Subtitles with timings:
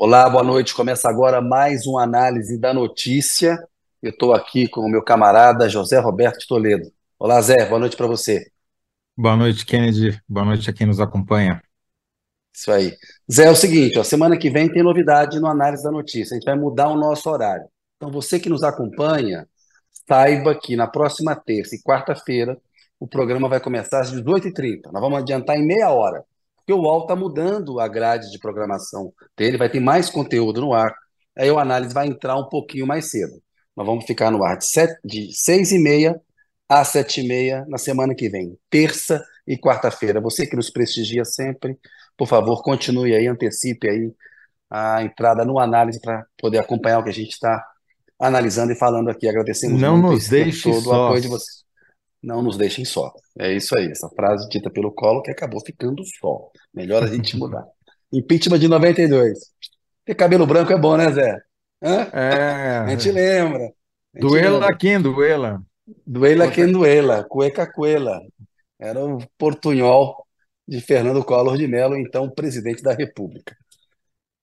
[0.00, 0.76] Olá, boa noite.
[0.76, 3.58] Começa agora mais uma análise da notícia.
[4.00, 6.88] Eu estou aqui com o meu camarada José Roberto de Toledo.
[7.18, 8.46] Olá, Zé, boa noite para você.
[9.16, 10.22] Boa noite, Kennedy.
[10.28, 11.60] Boa noite a quem nos acompanha.
[12.54, 12.96] Isso aí.
[13.28, 16.36] Zé, é o seguinte, ó, semana que vem tem novidade no Análise da Notícia.
[16.36, 17.66] A gente vai mudar o nosso horário.
[17.96, 19.48] Então, você que nos acompanha,
[20.06, 22.56] saiba que na próxima terça e quarta-feira
[23.00, 24.92] o programa vai começar às 18h30.
[24.92, 26.24] Nós vamos adiantar em meia hora,
[26.68, 30.74] porque o UOL está mudando a grade de programação dele, vai ter mais conteúdo no
[30.74, 30.94] ar.
[31.34, 33.40] Aí o Análise vai entrar um pouquinho mais cedo.
[33.74, 36.20] Nós vamos ficar no ar de, sete, de 6h30
[36.68, 40.20] às 7h30 na semana que vem, terça e quarta-feira.
[40.20, 41.78] Você que nos prestigia sempre,
[42.18, 44.12] por favor, continue aí, antecipe aí
[44.70, 47.64] a entrada no análise para poder acompanhar o que a gente está
[48.20, 49.26] analisando e falando aqui.
[49.26, 51.06] Agradecemos Não muito nos deixe todo o sós.
[51.06, 51.67] apoio de vocês.
[52.22, 53.12] Não nos deixem só.
[53.38, 56.50] É isso aí, essa frase dita pelo Collor que acabou ficando só.
[56.74, 57.64] Melhor a gente mudar.
[58.12, 59.38] Impeachment de 92.
[60.04, 61.38] Ter cabelo branco é bom, né, Zé?
[61.82, 62.10] Hã?
[62.84, 63.72] A gente É, lembra.
[64.14, 64.76] A gente duela lembra.
[64.78, 65.62] quem duela.
[66.06, 68.20] Duela quem duela, cueca cuela.
[68.78, 70.26] Era o portunhol
[70.68, 73.56] de Fernando Collor de Mello, então presidente da República.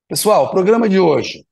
[0.07, 1.45] Pessoal, programa de hoje.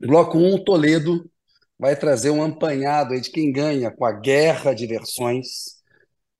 [0.00, 1.30] Bloco 1, Toledo
[1.78, 5.76] vai trazer um apanhado de quem ganha com a guerra de versões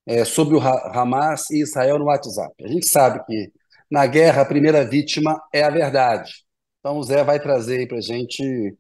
[0.07, 2.55] é, sobre o Ha- Hamas e Israel no WhatsApp.
[2.65, 3.53] A gente sabe que
[3.91, 6.33] na guerra a primeira vítima é a verdade.
[6.81, 8.77] Então o Zé vai trazer para a gente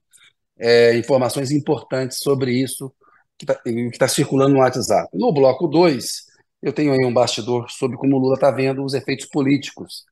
[0.58, 2.92] é, informações importantes sobre isso
[3.38, 3.46] que
[3.92, 5.08] está circulando no WhatsApp.
[5.14, 6.24] No bloco 2,
[6.62, 10.04] eu tenho aí um bastidor sobre como o Lula está vendo os efeitos políticos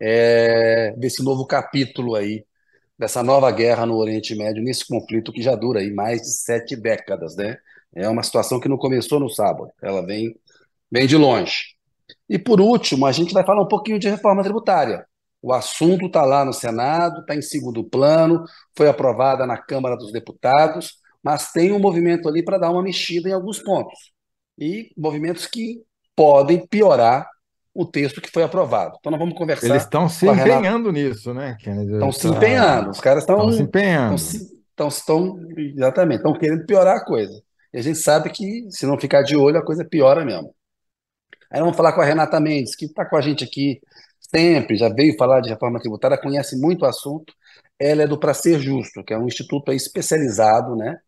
[0.00, 2.44] é, desse novo capítulo aí,
[2.98, 6.74] dessa nova guerra no Oriente Médio, nesse conflito que já dura aí mais de sete
[6.74, 7.56] décadas, né?
[7.94, 10.34] É uma situação que não começou no sábado, ela vem,
[10.90, 11.76] vem de longe.
[12.28, 15.06] E por último, a gente vai falar um pouquinho de reforma tributária.
[15.40, 18.44] O assunto está lá no Senado, está em segundo plano,
[18.76, 23.28] foi aprovada na Câmara dos Deputados, mas tem um movimento ali para dar uma mexida
[23.28, 24.12] em alguns pontos.
[24.58, 25.82] E movimentos que
[26.16, 27.28] podem piorar
[27.74, 28.96] o texto que foi aprovado.
[28.98, 31.92] Então nós vamos Eles conversar estão se empenhando nisso, né, Kennedy?
[31.92, 34.14] Estão se empenhando, os caras estão se empenhando.
[34.16, 37.32] estão estão exatamente, estão querendo piorar a coisa.
[37.72, 40.54] E a gente sabe que se não ficar de olho, a coisa piora mesmo.
[41.50, 43.80] Aí vamos falar com a Renata Mendes, que está com a gente aqui
[44.20, 47.32] sempre, já veio falar de reforma tributária, conhece muito o assunto.
[47.78, 50.98] Ela é do Pra Ser Justo, que é um instituto especializado, né,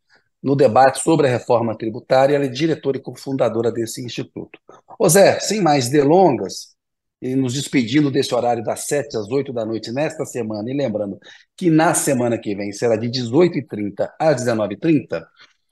[0.42, 2.34] no debate sobre a reforma tributária.
[2.34, 4.58] Ela é diretora e cofundadora desse instituto.
[4.98, 6.74] Ô Zé, sem mais delongas,
[7.22, 11.18] e nos despedindo desse horário das 7 às 8 da noite nesta semana, e lembrando
[11.56, 15.22] que na semana que vem será de 18h30 às 19h30,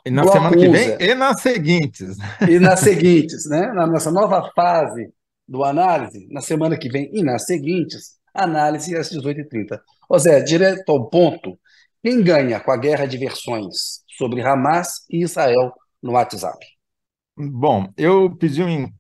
[0.04, 2.16] E na semana que 1, vem e nas seguintes.
[2.46, 3.72] E nas seguintes, né?
[3.72, 5.10] Na nossa nova fase
[5.46, 9.80] do análise, na semana que vem e nas seguintes, análise às 18h30.
[10.08, 11.58] Ô Zé, direto ao ponto,
[12.02, 16.58] quem ganha com a guerra de versões sobre Hamas e Israel no WhatsApp?
[17.36, 18.92] Bom, eu pedi um,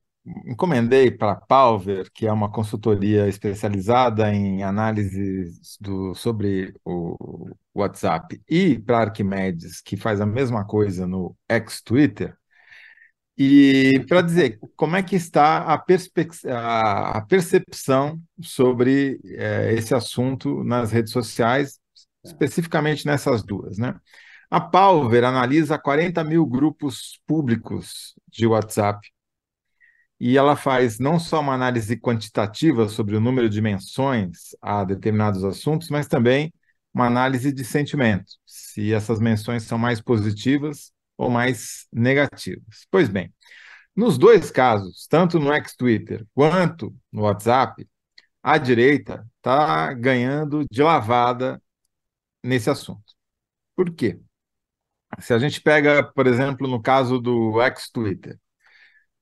[0.46, 8.40] encomendei para a Palver, que é uma consultoria especializada em análises do, sobre o WhatsApp,
[8.48, 12.36] e para a Arquimedes, que faz a mesma coisa no ex-Twitter,
[13.36, 20.90] e para dizer como é que está a, a percepção sobre eh, esse assunto nas
[20.90, 21.78] redes sociais,
[22.24, 23.94] especificamente nessas duas, né?
[24.50, 28.98] A Palver analisa 40 mil grupos públicos de WhatsApp
[30.20, 35.44] e ela faz não só uma análise quantitativa sobre o número de menções a determinados
[35.44, 36.52] assuntos, mas também
[36.92, 42.86] uma análise de sentimento, se essas menções são mais positivas ou mais negativas.
[42.90, 43.32] Pois bem,
[43.94, 47.86] nos dois casos, tanto no ex-Twitter quanto no WhatsApp,
[48.42, 51.62] a direita está ganhando de lavada
[52.42, 53.14] nesse assunto.
[53.76, 54.20] Por quê?
[55.20, 58.38] Se a gente pega, por exemplo, no caso do ex-Twitter,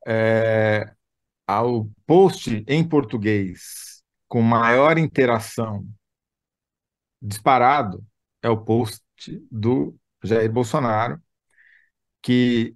[0.06, 0.92] é,
[2.06, 5.86] post em português com maior interação
[7.20, 8.04] disparado
[8.42, 9.02] é o post
[9.50, 11.20] do Jair Bolsonaro,
[12.22, 12.74] que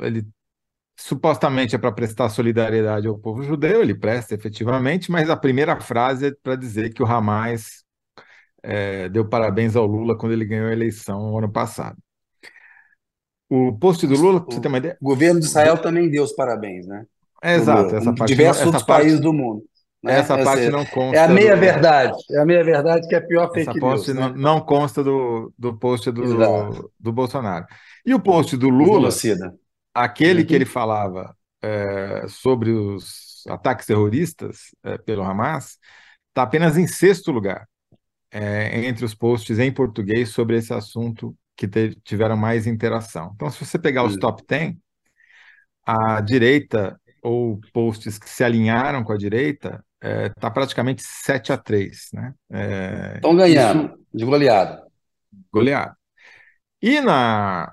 [0.00, 0.26] ele
[0.96, 6.28] supostamente é para prestar solidariedade ao povo judeu, ele presta efetivamente, mas a primeira frase
[6.28, 7.84] é para dizer que o Hamas
[8.62, 11.98] é, deu parabéns ao Lula quando ele ganhou a eleição no ano passado.
[13.48, 16.32] O post do Lula, você ter uma ideia, O governo de Israel também deu os
[16.32, 17.06] parabéns, né?
[17.42, 19.64] é exato, Lula, essa parte, não, diversos essa outros parte, países do mundo.
[20.02, 20.14] Né?
[20.18, 23.14] essa Ou parte não é a consta meia do, verdade, é a meia verdade que
[23.14, 24.34] é a pior essa fake post news, não, né?
[24.34, 27.66] não consta do, do post do, do Bolsonaro.
[28.04, 29.54] E o post do Lula, genocida.
[29.94, 30.56] aquele que Uhum.
[30.56, 35.78] ele falava é, sobre os ataques terroristas é, pelo Hamas,
[36.28, 37.68] está apenas em sexto lugar
[38.32, 41.68] é, entre os posts em português sobre esse assunto que
[42.02, 43.32] tiveram mais interação.
[43.34, 44.74] Então, se você pegar os top 10,
[45.84, 51.52] a direita ou posts que se alinharam com a direita está é, tá praticamente 7
[51.52, 52.08] a 3.
[52.14, 52.34] Né?
[52.50, 54.82] É, Estão ganhando, isso, de goleada.
[55.52, 55.96] Goleada.
[56.80, 57.72] E na,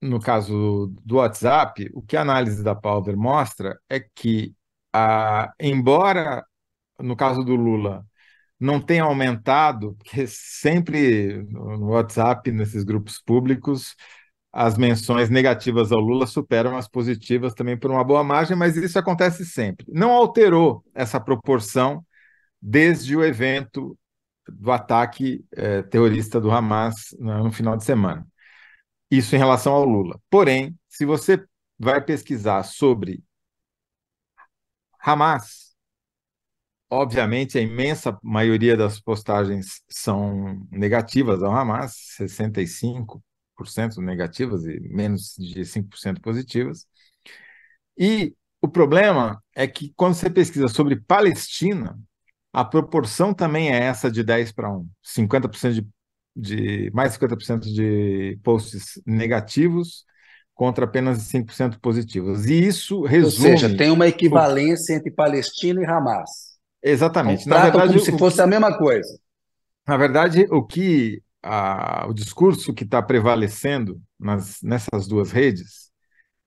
[0.00, 4.54] no caso do WhatsApp, o que a análise da Palver mostra é que,
[4.92, 6.44] a, embora
[6.98, 8.04] no caso do Lula
[8.62, 13.96] não tenha aumentado, porque sempre no WhatsApp, nesses grupos públicos,
[14.52, 18.98] as menções negativas ao Lula superam as positivas também por uma boa margem, mas isso
[18.98, 19.86] acontece sempre.
[19.88, 22.06] Não alterou essa proporção
[22.60, 23.98] desde o evento
[24.48, 28.24] do ataque eh, terrorista do Hamas no final de semana.
[29.10, 30.20] Isso em relação ao Lula.
[30.30, 31.44] Porém, se você
[31.78, 33.24] vai pesquisar sobre
[35.00, 35.61] Hamas,
[36.94, 43.22] Obviamente, a imensa maioria das postagens são negativas ao Hamas, 65%
[43.96, 46.84] negativas e menos de 5% positivas.
[47.96, 51.98] E o problema é que quando você pesquisa sobre Palestina,
[52.52, 54.86] a proporção também é essa de 10 para 1.
[55.02, 55.88] 50% de,
[56.36, 60.04] de mais 50% de posts negativos
[60.52, 62.44] contra apenas 5% positivos.
[62.44, 63.52] E isso resume.
[63.52, 66.51] Ou seja, tem uma equivalência entre Palestina e Hamas.
[66.82, 67.48] Exatamente.
[67.48, 69.18] Na verdade, como se fosse a mesma coisa.
[69.86, 75.90] Na verdade, o que a, o discurso que está prevalecendo nas, nessas duas redes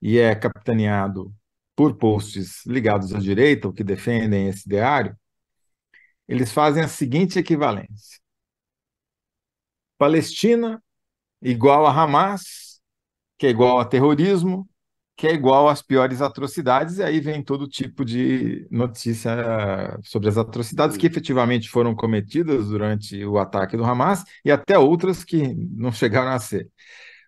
[0.02, 1.34] e é capitaneado
[1.76, 5.18] por posts ligados à direita, o que defendem esse ideário,
[6.28, 8.20] eles fazem a seguinte equivalência:
[9.98, 10.82] Palestina
[11.42, 12.82] igual a Hamas,
[13.38, 14.68] que é igual a terrorismo,
[15.16, 20.38] que é igual às piores atrocidades, e aí vem todo tipo de notícia sobre as
[20.38, 25.92] atrocidades que efetivamente foram cometidas durante o ataque do Hamas e até outras que não
[25.92, 26.70] chegaram a ser.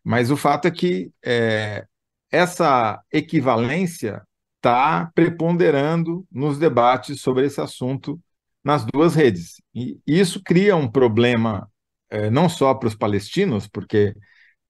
[0.03, 1.85] Mas o fato é que é,
[2.31, 4.21] essa equivalência
[4.57, 8.19] está preponderando nos debates sobre esse assunto
[8.63, 9.61] nas duas redes.
[9.73, 11.69] E isso cria um problema
[12.09, 14.13] é, não só para os palestinos, porque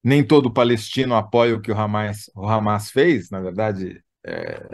[0.07, 4.01] nem todo palestino apoia o que o Hamas, o Hamas fez, na verdade.
[4.25, 4.65] É,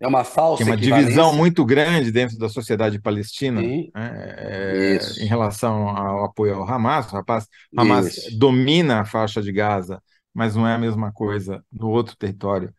[0.00, 5.26] é uma falsa Tem uma divisão muito grande dentro da sociedade palestina né, é, em
[5.26, 7.12] relação ao apoio ao Hamas.
[7.12, 7.46] O Hamas,
[7.76, 10.02] Hamas domina a faixa de Gaza,
[10.34, 12.74] mas não é a mesma coisa no outro território,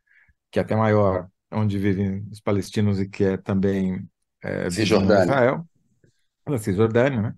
[0.51, 4.05] que é até maior, onde vivem os palestinos e que é também
[4.43, 5.65] é, Israel,
[6.45, 7.33] na Cisjordânia, né?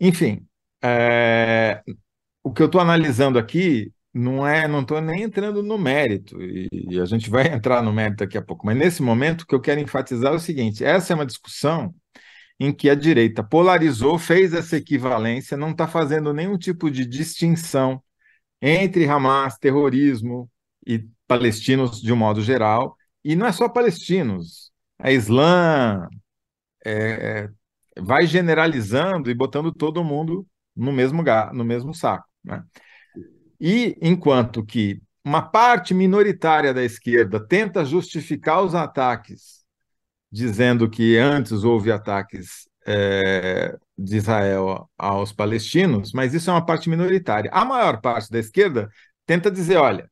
[0.00, 0.46] Enfim,
[0.82, 1.82] é,
[2.46, 6.68] o que eu estou analisando aqui não é, não estou nem entrando no mérito, e,
[6.72, 9.54] e, a gente vai entrar no mérito daqui a pouco, mas nesse momento o que
[9.54, 11.92] eu quero enfatizar é o seguinte: essa é uma discussão
[12.60, 18.00] em que a direita polarizou, fez essa equivalência, não está fazendo nenhum tipo de distinção
[18.62, 20.48] entre Hamas, terrorismo
[20.86, 24.70] e palestinos de um modo geral, e não é só palestinos,
[25.00, 26.08] é Islã,
[26.84, 27.50] é, é,
[28.00, 30.46] vai generalizando e botando todo mundo
[30.76, 32.26] no mesmo, no mesmo saco.
[32.46, 32.64] Né?
[33.60, 39.64] E enquanto que uma parte minoritária da esquerda tenta justificar os ataques,
[40.30, 46.88] dizendo que antes houve ataques é, de Israel aos palestinos, mas isso é uma parte
[46.88, 47.50] minoritária.
[47.52, 48.88] A maior parte da esquerda
[49.26, 50.08] tenta dizer: olha,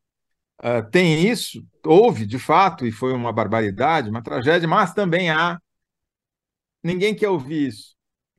[0.65, 5.59] uh, tem isso, houve de fato, e foi uma barbaridade, uma tragédia, mas também há.
[6.83, 7.94] Ninguém quer ouvir isso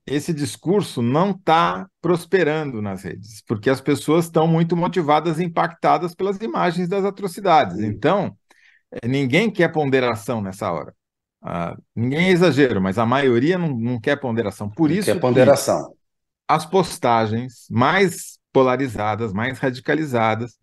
[0.08, 6.14] esse discurso não está prosperando nas redes, porque as pessoas estão muito motivadas e impactadas
[6.14, 7.80] pelas imagens das atrocidades.
[7.80, 8.38] Então,
[8.92, 10.94] é, ninguém quer ponderação nessa hora.
[11.42, 14.70] Ah, ninguém é exagero, mas a maioria não, não quer ponderação.
[14.70, 15.96] Por não isso quer ponderação.
[16.48, 20.54] As postagens mais polarizadas, mais radicalizadas,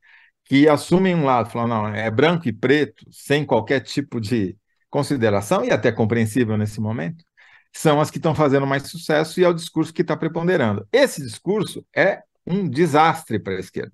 [0.44, 4.56] que assumem um lado, falam, não, é branco e preto, sem qualquer tipo de
[4.88, 7.24] consideração, e até compreensível nesse momento,
[7.72, 10.86] são as que estão fazendo mais sucesso e é o discurso que está preponderando.
[10.92, 13.92] Esse discurso é um desastre para a esquerda.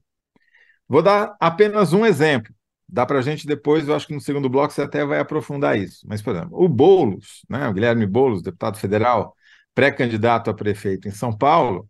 [0.89, 2.53] Vou dar apenas um exemplo.
[2.89, 5.79] Dá para a gente depois, eu acho que no segundo bloco você até vai aprofundar
[5.79, 6.07] isso.
[6.09, 9.37] Mas, por exemplo, o Boulos, né, o Guilherme Boulos, deputado federal,
[9.75, 11.89] pré-candidato a prefeito em São Paulo,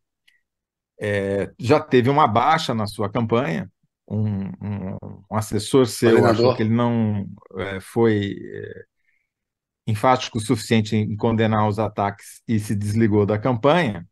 [1.00, 3.70] é, já teve uma baixa na sua campanha.
[4.10, 4.96] Um, um,
[5.30, 7.26] um assessor seu achou que ele não
[7.58, 8.84] é, foi é,
[9.88, 14.06] enfático o suficiente em condenar os ataques e se desligou da campanha.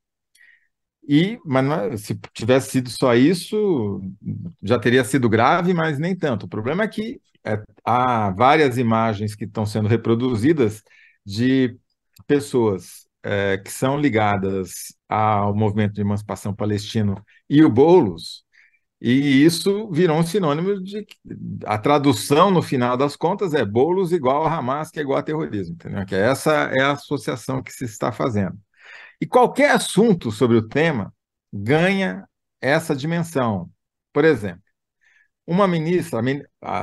[1.09, 4.01] E, mas é, se tivesse sido só isso,
[4.63, 6.47] já teria sido grave, mas nem tanto.
[6.47, 10.83] O problema é que é, há várias imagens que estão sendo reproduzidas
[11.25, 11.79] de
[12.27, 18.45] pessoas é, que são ligadas ao movimento de emancipação palestino e o Boulos,
[19.01, 21.07] e isso virou um sinônimo de
[21.67, 25.23] a tradução no final das contas é bolos igual a Hamas, que é igual a
[25.23, 26.07] terrorismo, entendeu?
[26.07, 28.59] Que essa é a associação que se está fazendo.
[29.21, 31.15] E qualquer assunto sobre o tema
[31.53, 32.27] ganha
[32.61, 33.71] essa dimensão.
[34.13, 34.63] Por exemplo,
[35.47, 36.21] uma ministra,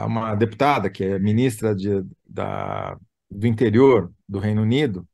[0.05, 2.97] uma deputada que é ministra de, da,
[3.29, 5.07] do interior do Reino Unido,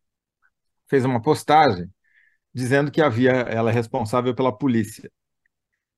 [0.89, 1.89] fez uma postagem
[2.53, 5.10] dizendo que havia ela é responsável pela polícia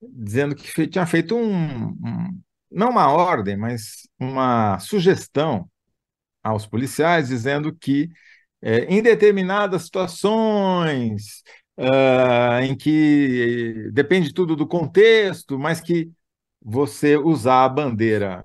[0.01, 2.41] dizendo que tinha feito um, um,
[2.72, 5.70] não uma ordem, mas uma sugestão
[6.43, 8.10] aos policiais, dizendo que
[8.62, 11.43] é, em determinadas situações
[11.77, 16.12] uh, em que depende tudo do contexto, mas que
[16.62, 18.43] você usar a bandeira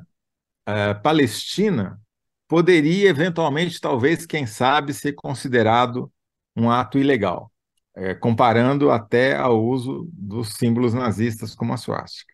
[0.69, 2.01] uh, palestina
[2.49, 6.13] poderia eventualmente, talvez, quem sabe, ser considerado
[6.57, 7.51] um ato ilegal
[7.97, 12.33] é, comparando até ao uso dos símbolos nazistas como a suástica.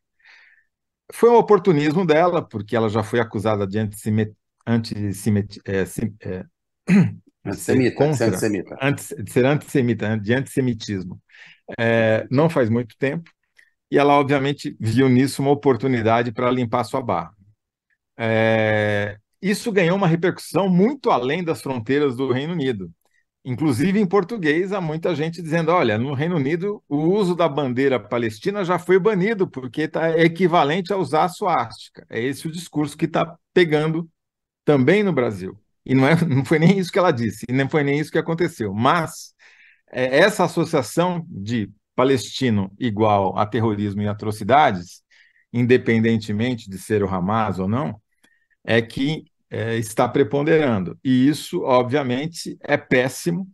[1.13, 4.35] Foi um oportunismo dela, porque ela já foi acusada de antissemita,
[4.67, 6.45] antissemita, é, é,
[7.45, 8.77] antissemita, contra, antissemita.
[8.81, 11.21] Anti, de ser antissemita, de antissemitismo.
[11.79, 13.31] É, não faz muito tempo,
[13.91, 17.35] e ela obviamente viu nisso uma oportunidade para limpar sua barra.
[18.19, 22.91] É, isso ganhou uma repercussão muito além das fronteiras do Reino Unido.
[23.45, 27.99] Inclusive em português, há muita gente dizendo: olha, no Reino Unido o uso da bandeira
[27.99, 32.07] palestina já foi banido, porque tá, é equivalente a usar a suástica.
[32.09, 34.09] É esse o discurso que está pegando
[34.65, 35.59] também no Brasil.
[35.85, 38.13] E não, é, não foi nem isso que ela disse, e nem foi nem isso
[38.13, 38.75] que aconteceu.
[38.75, 39.35] Mas
[39.91, 45.03] é, essa associação de palestino igual a terrorismo e atrocidades,
[45.53, 48.01] independentemente de ser o Hamas ou não,
[48.65, 50.99] é que é, está preponderando.
[51.05, 53.47] E isso, obviamente, é péssimo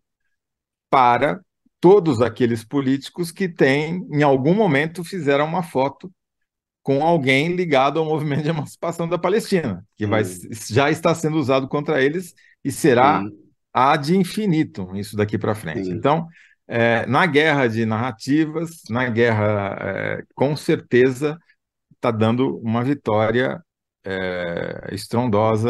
[0.89, 1.41] para
[1.81, 6.11] todos aqueles políticos que têm, em algum momento, fizeram uma foto
[6.85, 10.23] com alguém ligado ao movimento de emancipação da Palestina, que vai,
[10.71, 12.33] já está sendo usado contra eles
[12.65, 13.33] e será Sim.
[13.75, 15.91] ad infinitum isso daqui para frente.
[15.91, 16.29] Então,
[16.69, 21.37] é, na guerra de narrativas, na guerra, é, com certeza,
[21.97, 23.61] está dando uma vitória
[24.09, 25.69] é, estrondosa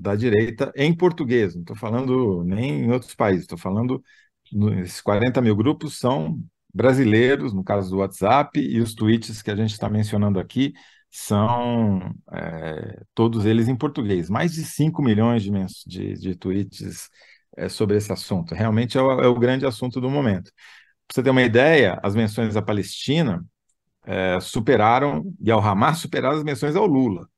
[0.00, 1.54] da direita em português.
[1.54, 4.02] Não estou falando nem em outros países, estou falando
[4.80, 6.38] esses 40 mil grupos são
[6.74, 10.72] brasileiros, no caso do WhatsApp, e os tweets que a gente está mencionando aqui
[11.10, 14.30] são é, todos eles em português.
[14.30, 15.50] Mais de 5 milhões de,
[15.86, 17.08] de, de tweets
[17.56, 18.54] é, sobre esse assunto.
[18.54, 20.50] Realmente é o, é o grande assunto do momento.
[21.06, 23.44] Para você ter uma ideia, as menções à Palestina
[24.04, 27.28] é, superaram, e ao Hamas superaram as menções ao Lula.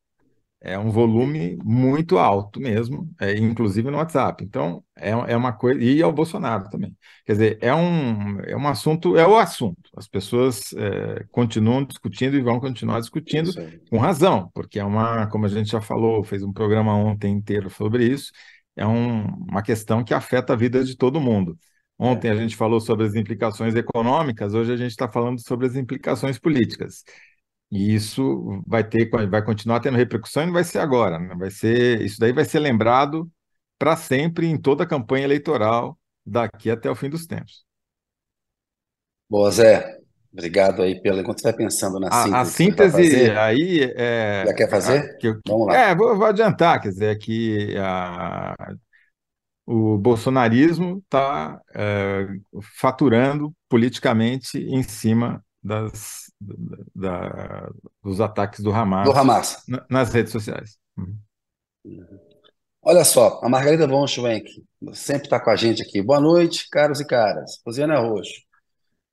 [0.66, 4.42] É um volume muito alto mesmo, é, inclusive no WhatsApp.
[4.42, 5.78] Então, é, é uma coisa.
[5.78, 6.96] E ao Bolsonaro também.
[7.26, 9.90] Quer dizer, é um, é um assunto, é o assunto.
[9.94, 13.52] As pessoas é, continuam discutindo e vão continuar discutindo
[13.90, 17.68] com razão, porque é uma, como a gente já falou, fez um programa ontem inteiro
[17.68, 18.32] sobre isso,
[18.74, 21.58] é um, uma questão que afeta a vida de todo mundo.
[21.98, 25.76] Ontem a gente falou sobre as implicações econômicas, hoje a gente está falando sobre as
[25.76, 27.04] implicações políticas.
[27.74, 31.34] E isso vai ter, vai continuar tendo repercussão e não vai ser agora, né?
[31.34, 33.28] vai ser, isso daí vai ser lembrado
[33.76, 37.64] para sempre em toda a campanha eleitoral daqui até o fim dos tempos.
[39.28, 39.98] Boa, Zé.
[40.32, 41.20] Obrigado aí pela.
[41.20, 42.34] Enquanto você vai pensando na síntese.
[42.34, 44.44] A, síntese aí é.
[44.46, 44.98] Já quer fazer?
[44.98, 45.76] A, que, Vamos lá.
[45.76, 48.54] É, vou, vou, adiantar, quer dizer, que a,
[49.66, 52.28] o bolsonarismo está é,
[52.78, 56.23] faturando politicamente em cima das,
[56.94, 57.70] da,
[58.02, 59.64] dos ataques do Hamas, do Hamas.
[59.88, 60.78] nas redes sociais.
[60.96, 61.16] Uhum.
[62.82, 64.48] Olha só, a Margarida von Schwenk
[64.92, 66.02] sempre está com a gente aqui.
[66.02, 67.60] Boa noite, caros e caras.
[67.64, 68.42] Rosiana Roxo.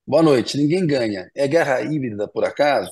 [0.05, 0.57] Boa noite.
[0.57, 1.29] Ninguém ganha.
[1.35, 2.91] É guerra híbrida, por acaso?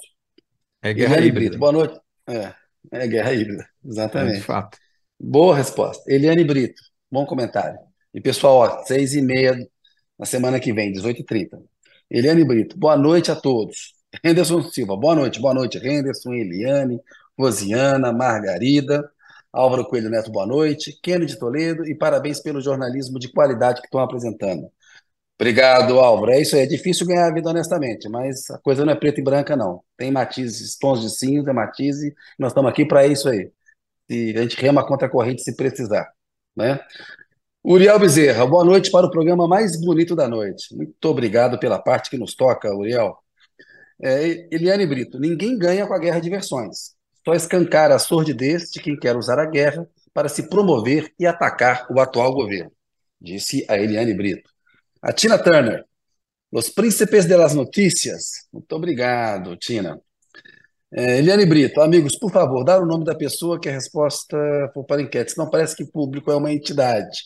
[0.82, 1.58] É guerra híbrida.
[1.58, 2.00] Boa noite.
[2.28, 2.54] É,
[2.92, 4.38] é guerra híbrida, exatamente.
[4.38, 4.78] É, de fato.
[5.20, 6.02] Boa resposta.
[6.08, 6.82] Eliane Brito,
[7.12, 7.78] bom comentário.
[8.14, 9.58] E pessoal, ó, seis e meia
[10.18, 11.60] na semana que vem, 18h30.
[12.10, 13.94] Eliane Brito, boa noite a todos.
[14.24, 17.00] Henderson Silva, boa noite, boa noite, Henderson, Eliane,
[17.38, 19.10] Rosiana, Margarida,
[19.54, 24.00] Álvaro Coelho Neto, boa noite, Kennedy Toledo e parabéns pelo jornalismo de qualidade que estão
[24.00, 24.70] apresentando.
[25.40, 26.32] Obrigado, Álvaro.
[26.32, 29.22] É isso aí, é difícil ganhar a vida honestamente, mas a coisa não é preta
[29.22, 29.82] e branca, não.
[29.96, 33.52] Tem matizes, tons de cinza, matize, nós estamos aqui para isso aí.
[34.10, 36.12] E a gente rema contra a corrente se precisar.
[36.56, 36.80] Né?
[37.64, 40.76] Uriel Bezerra, boa noite para o programa mais bonito da noite.
[40.76, 43.18] Muito obrigado pela parte que nos toca, Uriel.
[44.02, 46.96] É, Eliane Brito, ninguém ganha com a guerra de versões.
[47.26, 51.86] Só escancar a sordidez de quem quer usar a guerra para se promover e atacar
[51.92, 52.72] o atual governo,
[53.22, 54.50] disse a Eliane Brito.
[55.02, 55.86] A Tina Turner,
[56.52, 58.48] Los Príncipes de las Notícias.
[58.52, 60.00] Muito obrigado, Tina.
[60.92, 64.38] É, Eliane Brito, amigos, por favor, dar o nome da pessoa que a resposta
[64.74, 67.20] for para a enquete, senão parece que público é uma entidade.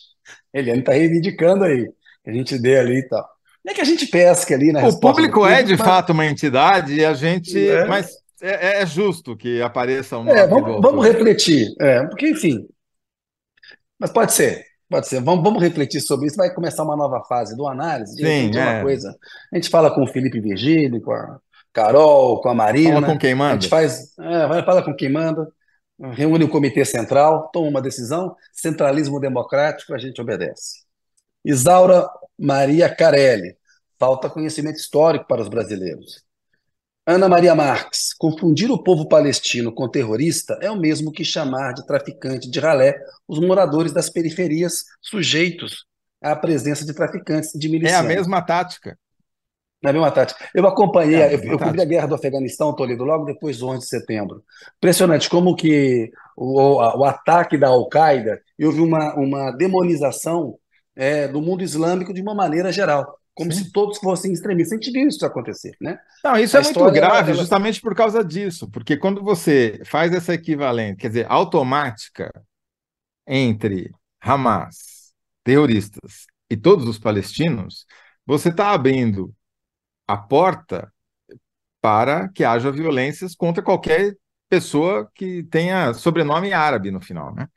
[0.52, 1.86] Eliane está reivindicando aí,
[2.22, 3.33] que a gente dê ali e tal.
[3.66, 5.86] É que a gente pesca ali na O público é de mas...
[5.86, 7.68] fato uma entidade e a gente.
[7.68, 7.86] É.
[7.86, 8.10] Mas
[8.42, 10.28] é, é, justo que apareça um.
[10.28, 11.74] É, vamos, vamos refletir.
[11.80, 12.66] É, porque, enfim.
[13.98, 14.66] Mas pode ser.
[14.88, 15.22] Pode ser.
[15.22, 16.36] Vamos, vamos refletir sobre isso.
[16.36, 18.14] Vai começar uma nova fase do análise.
[18.16, 18.62] De Sim, é.
[18.62, 19.16] uma coisa.
[19.50, 21.38] A gente fala com o Felipe Virgílio, com a
[21.72, 23.00] Carol, com a Marina.
[23.00, 23.52] Fala com quem manda.
[23.52, 24.12] A gente faz.
[24.20, 25.48] É, vai, fala com quem manda.
[26.12, 28.36] Reúne o comitê central, toma uma decisão.
[28.52, 30.82] Centralismo democrático, a gente obedece.
[31.44, 32.06] Isaura
[32.38, 33.56] Maria Carelli.
[33.98, 36.24] Falta conhecimento histórico para os brasileiros.
[37.06, 41.86] Ana Maria Marques, confundir o povo palestino com terrorista é o mesmo que chamar de
[41.86, 42.98] traficante de ralé
[43.28, 45.84] os moradores das periferias sujeitos
[46.22, 48.08] à presença de traficantes de milicianos.
[48.08, 48.98] É a mesma tática.
[49.84, 50.48] É a mesma tática.
[50.54, 53.80] Eu acompanhei, é eu, eu cobri a guerra do Afeganistão, Toledo, logo depois do 11
[53.80, 54.42] de setembro.
[54.78, 60.58] Impressionante como que o, o, ataque da Al-Qaeda, houve uma, uma demonização
[60.96, 63.64] é, do mundo islâmico de uma maneira geral como Sim.
[63.64, 64.78] se todos fossem extremistas.
[64.78, 65.98] A gente viu isso acontecer, né?
[66.22, 67.40] Não, isso a é muito grave, ela...
[67.40, 72.32] justamente por causa disso, porque quando você faz essa equivalente, quer dizer, automática
[73.26, 77.86] entre Hamas, terroristas e todos os palestinos,
[78.24, 79.34] você está abrindo
[80.06, 80.92] a porta
[81.80, 84.14] para que haja violências contra qualquer
[84.48, 87.48] pessoa que tenha sobrenome árabe no final, né?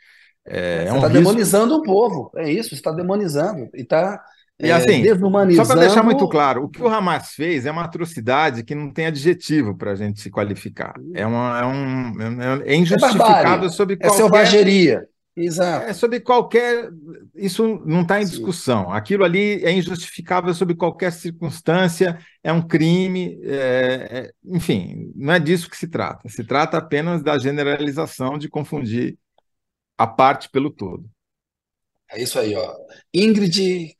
[0.47, 1.09] É, você está é um risco...
[1.09, 4.23] demonizando o povo, é isso, você está demonizando e está
[4.59, 7.83] e assim, é, só para deixar muito claro, o que o Hamas fez é uma
[7.83, 10.95] atrocidade que não tem adjetivo para a gente se qualificar.
[11.13, 14.15] É, uma, é, um, é, é injustificável é sobre qualquer...
[14.15, 15.07] É selvageria.
[15.35, 15.85] Exato.
[15.85, 16.89] É sobre qualquer.
[17.35, 18.85] Isso não está em discussão.
[18.85, 18.93] Sim.
[18.93, 25.39] Aquilo ali é injustificável sobre qualquer circunstância, é um crime, é, é, enfim, não é
[25.39, 26.27] disso que se trata.
[26.27, 29.15] Se trata apenas da generalização de confundir
[29.97, 31.09] a parte pelo todo.
[32.09, 32.75] É isso aí, ó.
[33.13, 33.95] Ingrid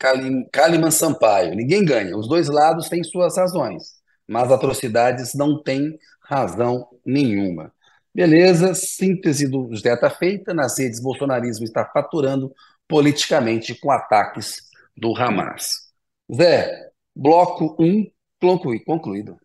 [0.52, 1.56] Kaliman Sampaio.
[1.56, 2.16] Ninguém ganha.
[2.16, 7.74] Os dois lados têm suas razões, mas atrocidades não têm razão nenhuma.
[8.14, 10.54] Beleza, síntese do José está feita.
[10.54, 12.54] Nas redes, bolsonarismo está faturando
[12.88, 15.88] politicamente com ataques do Hamas.
[16.34, 19.38] Zé, bloco 1 um, concluído.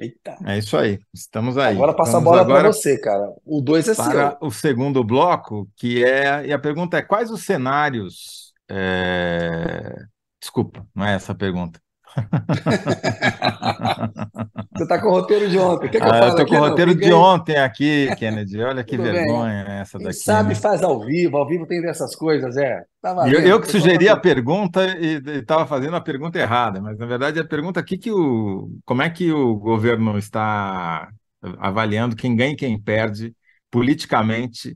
[0.00, 0.38] Eita.
[0.46, 1.74] É isso aí, estamos aí.
[1.74, 3.34] Agora passa a bola para você, cara.
[3.44, 4.38] O 2 é para seu.
[4.40, 6.46] o segundo bloco, que é.
[6.46, 8.54] E a pergunta é: quais os cenários.
[8.68, 9.94] É...
[10.40, 11.78] Desculpa, não é essa a pergunta.
[14.80, 15.90] Você está com o roteiro de ontem.
[15.90, 18.62] que, que eu, ah, eu estou com o roteiro de ontem aqui, Kennedy.
[18.62, 19.74] Olha que vergonha bem.
[19.74, 20.12] essa daqui.
[20.12, 20.54] Quem sabe né?
[20.54, 22.82] faz ao vivo, ao vivo tem dessas coisas, é.
[23.02, 27.04] Tá eu, eu, que sugeri a pergunta e estava fazendo a pergunta errada, mas na
[27.04, 31.10] verdade a pergunta aqui que o como é que o governo está
[31.58, 33.34] avaliando quem ganha e quem perde
[33.70, 34.74] politicamente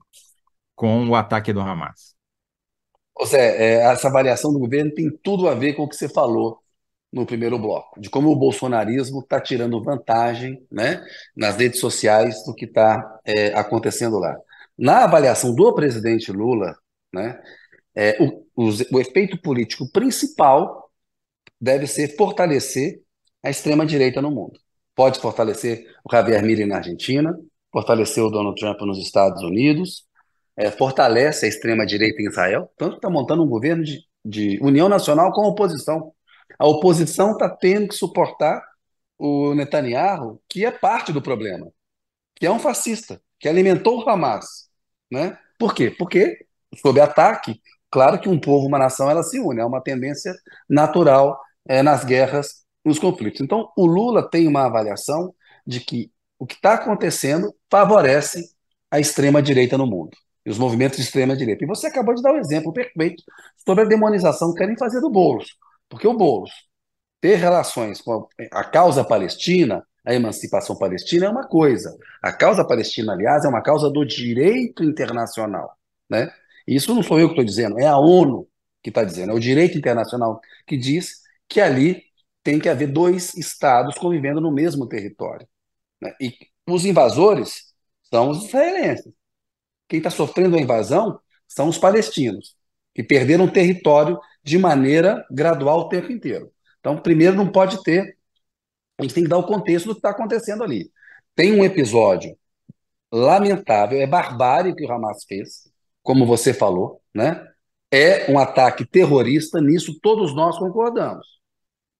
[0.74, 2.14] com o ataque do Hamas.
[3.24, 6.62] Zé, é, essa avaliação do governo tem tudo a ver com o que você falou
[7.14, 11.00] no primeiro bloco, de como o bolsonarismo está tirando vantagem né,
[11.36, 14.36] nas redes sociais do que está é, acontecendo lá.
[14.76, 16.76] Na avaliação do presidente Lula,
[17.12, 17.40] né,
[17.94, 20.90] é, o, o, o efeito político principal
[21.60, 23.00] deve ser fortalecer
[23.44, 24.58] a extrema-direita no mundo.
[24.92, 27.38] Pode fortalecer o Javier Milei na Argentina,
[27.72, 30.04] fortalecer o Donald Trump nos Estados Unidos,
[30.56, 34.88] é, fortalece a extrema-direita em Israel, tanto que está montando um governo de, de união
[34.88, 36.12] nacional com oposição.
[36.58, 38.62] A oposição está tendo que suportar
[39.18, 41.70] o Netanyahu, que é parte do problema,
[42.34, 44.68] que é um fascista, que alimentou o Hamas.
[45.10, 45.38] Né?
[45.58, 45.90] Por quê?
[45.90, 50.34] Porque, sob ataque, claro que um povo, uma nação, ela se une, é uma tendência
[50.68, 53.40] natural é, nas guerras, nos conflitos.
[53.40, 55.34] Então, o Lula tem uma avaliação
[55.66, 58.44] de que o que está acontecendo favorece
[58.90, 61.64] a extrema-direita no mundo e os movimentos de extrema-direita.
[61.64, 63.22] E você acabou de dar um exemplo perfeito
[63.66, 65.46] sobre a demonização que querem fazer do Boulos.
[65.88, 66.50] Porque o Boulos
[67.20, 71.96] ter relações com a causa palestina, a emancipação palestina é uma coisa.
[72.22, 75.74] A causa palestina, aliás, é uma causa do direito internacional.
[76.08, 76.30] Né?
[76.66, 78.46] Isso não sou eu que estou dizendo, é a ONU
[78.82, 82.02] que está dizendo, é o direito internacional que diz que ali
[82.42, 85.48] tem que haver dois estados convivendo no mesmo território.
[86.00, 86.14] Né?
[86.20, 86.36] E
[86.68, 89.12] os invasores são os israelenses.
[89.88, 91.18] Quem está sofrendo a invasão
[91.48, 92.54] são os palestinos,
[92.94, 96.52] que perderam território de maneira gradual o tempo inteiro.
[96.80, 98.16] Então, primeiro, não pode ter.
[98.98, 100.90] A gente tem que dar o contexto do que está acontecendo ali.
[101.34, 102.36] Tem um episódio
[103.12, 105.68] lamentável, é barbárie que o Hamas fez,
[106.02, 107.46] como você falou, né?
[107.90, 111.26] É um ataque terrorista, nisso todos nós concordamos.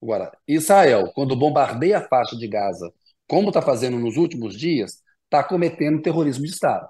[0.02, 2.92] Agora, Israel, quando bombardeia a faixa de Gaza,
[3.28, 6.88] como está fazendo nos últimos dias, está cometendo terrorismo de Estado.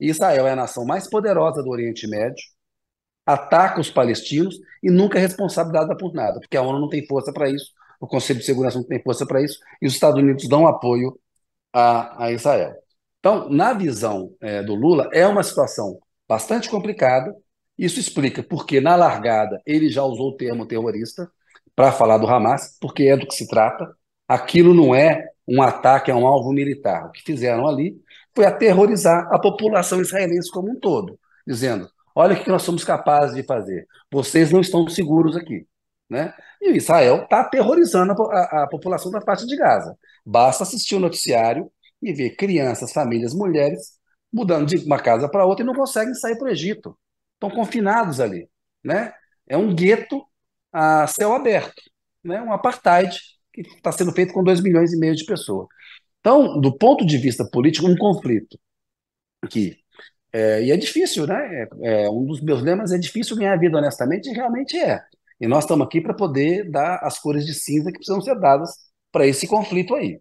[0.00, 2.42] Israel é a nação mais poderosa do Oriente Médio,
[3.28, 7.30] ataca os palestinos e nunca é responsabilizada por nada, porque a ONU não tem força
[7.30, 10.48] para isso, o Conselho de Segurança não tem força para isso, e os Estados Unidos
[10.48, 11.18] dão apoio
[11.70, 12.74] a, a Israel.
[13.18, 17.34] Então, na visão é, do Lula, é uma situação bastante complicada.
[17.76, 21.30] Isso explica porque, na largada, ele já usou o termo terrorista
[21.76, 23.94] para falar do Hamas, porque é do que se trata.
[24.26, 27.06] Aquilo não é um ataque a um alvo militar.
[27.06, 27.94] O que fizeram ali
[28.34, 33.36] foi aterrorizar a população israelense como um todo, dizendo: olha o que nós somos capazes
[33.36, 33.86] de fazer.
[34.10, 35.68] Vocês não estão seguros aqui.
[36.10, 36.34] Né?
[36.60, 39.96] E Israel está aterrorizando a, a, população da faixa de Gaza.
[40.26, 41.70] Basta assistir o noticiário
[42.02, 43.98] e ver crianças, famílias, mulheres
[44.32, 46.98] mudando de uma casa para outra e não conseguem sair para o Egito.
[47.34, 48.48] Estão confinados ali.
[48.82, 49.12] Né?
[49.46, 50.24] É um gueto
[50.72, 51.80] a céu aberto,
[52.24, 52.42] né?
[52.42, 53.16] um apartheid
[53.52, 55.68] que está sendo feito com 2 milhões e meio de pessoas.
[56.18, 58.58] Então, do ponto de vista político, um conflito
[59.50, 59.78] que
[60.32, 61.68] é, e é difícil, né?
[61.82, 65.00] É, é, um dos meus lemas é difícil ganhar vida honestamente, e realmente é.
[65.40, 68.70] E nós estamos aqui para poder dar as cores de cinza que precisam ser dadas
[69.12, 70.20] para esse conflito aí.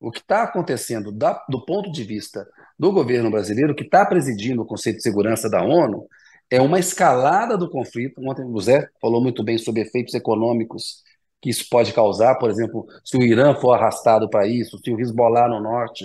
[0.00, 2.46] O que está acontecendo da, do ponto de vista
[2.78, 6.06] do governo brasileiro, que está presidindo o Conselho de Segurança da ONU,
[6.50, 8.20] é uma escalada do conflito.
[8.20, 11.02] Ontem o Zé falou muito bem sobre efeitos econômicos
[11.40, 15.00] que isso pode causar, por exemplo, se o Irã for arrastado para isso, se o
[15.00, 16.04] Hezbollah no norte,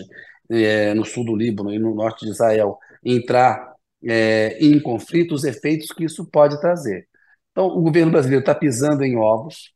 [0.49, 5.43] é, no sul do Líbano e no norte de Israel entrar é, em conflito, os
[5.43, 7.07] efeitos que isso pode trazer.
[7.51, 9.73] Então, o governo brasileiro está pisando em ovos,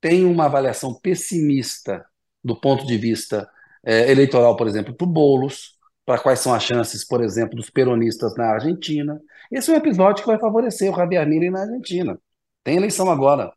[0.00, 2.04] tem uma avaliação pessimista
[2.42, 3.48] do ponto de vista
[3.84, 7.70] é, eleitoral, por exemplo, para o Boulos, para quais são as chances, por exemplo, dos
[7.70, 9.20] peronistas na Argentina.
[9.50, 12.18] Esse é um episódio que vai favorecer o Javier Milei na Argentina.
[12.62, 13.52] Tem eleição agora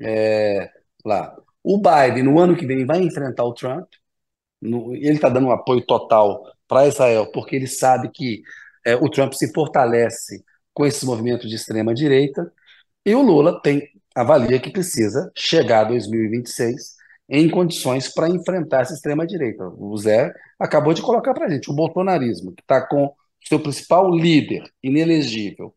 [0.00, 0.70] é,
[1.04, 1.36] lá.
[1.62, 3.88] O Biden, no ano que vem, vai enfrentar o Trump.
[4.60, 8.42] No, ele está dando um apoio total para Israel, porque ele sabe que
[8.82, 12.50] é, o Trump se fortalece com esse movimento de extrema direita.
[13.04, 16.96] E o Lula tem avalia que precisa chegar a 2026
[17.28, 19.68] em condições para enfrentar essa extrema-direita.
[19.76, 23.14] O Zé acabou de colocar para a gente o bolsonarismo, que está com
[23.46, 25.74] seu principal líder inelegível,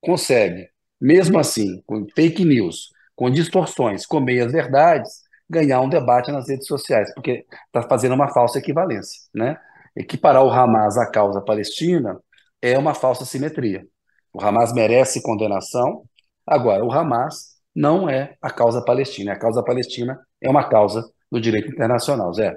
[0.00, 0.68] consegue,
[1.00, 7.12] mesmo assim, com fake news, com distorções, com meias-verdades, ganhar um debate nas redes sociais,
[7.14, 9.20] porque está fazendo uma falsa equivalência.
[9.34, 9.58] Né?
[9.96, 12.18] Equiparar o Hamas à causa palestina
[12.60, 13.86] é uma falsa simetria.
[14.32, 16.04] O Hamas merece condenação,
[16.46, 19.32] agora, o Hamas não é a causa palestina.
[19.32, 22.56] A causa palestina é uma causa do direito internacional, Zé.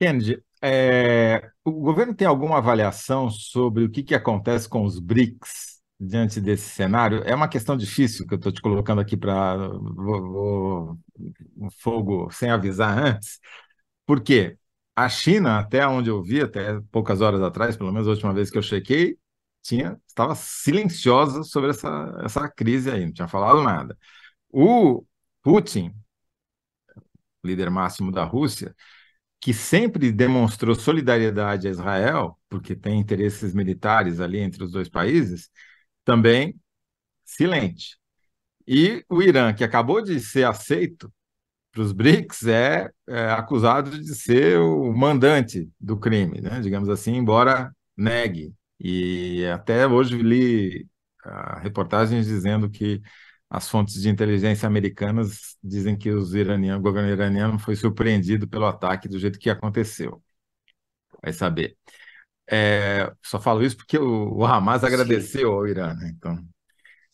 [0.00, 5.80] Kennedy, é, o governo tem alguma avaliação sobre o que, que acontece com os BRICS
[5.98, 7.22] diante desse cenário?
[7.24, 9.58] É uma questão difícil que eu estou te colocando aqui para
[11.56, 13.38] um fogo sem avisar antes,
[14.06, 14.56] porque
[15.04, 18.50] a China, até onde eu vi, até poucas horas atrás, pelo menos a última vez
[18.50, 19.18] que eu chequei,
[19.62, 23.96] tinha, estava silenciosa sobre essa, essa crise aí, não tinha falado nada.
[24.50, 25.04] O
[25.42, 25.94] Putin,
[27.44, 28.74] líder máximo da Rússia,
[29.40, 35.50] que sempre demonstrou solidariedade a Israel, porque tem interesses militares ali entre os dois países,
[36.04, 36.60] também
[37.24, 37.98] silente.
[38.66, 41.12] E o Irã, que acabou de ser aceito
[41.72, 46.60] para os BRICS, é, é, acusado de ser o mandante do crime, né?
[46.60, 48.52] digamos assim, embora negue.
[48.78, 50.88] E até hoje li
[51.24, 53.00] uh, reportagens dizendo que
[53.48, 58.66] as fontes de inteligência americanas dizem que os iranianos, o governo iraniano foi surpreendido pelo
[58.66, 60.22] ataque do jeito que aconteceu.
[61.22, 61.76] Vai saber.
[62.50, 65.54] É, só falo isso porque o, o Hamas agradeceu Sim.
[65.54, 66.12] ao Irã, né?
[66.16, 66.44] Então,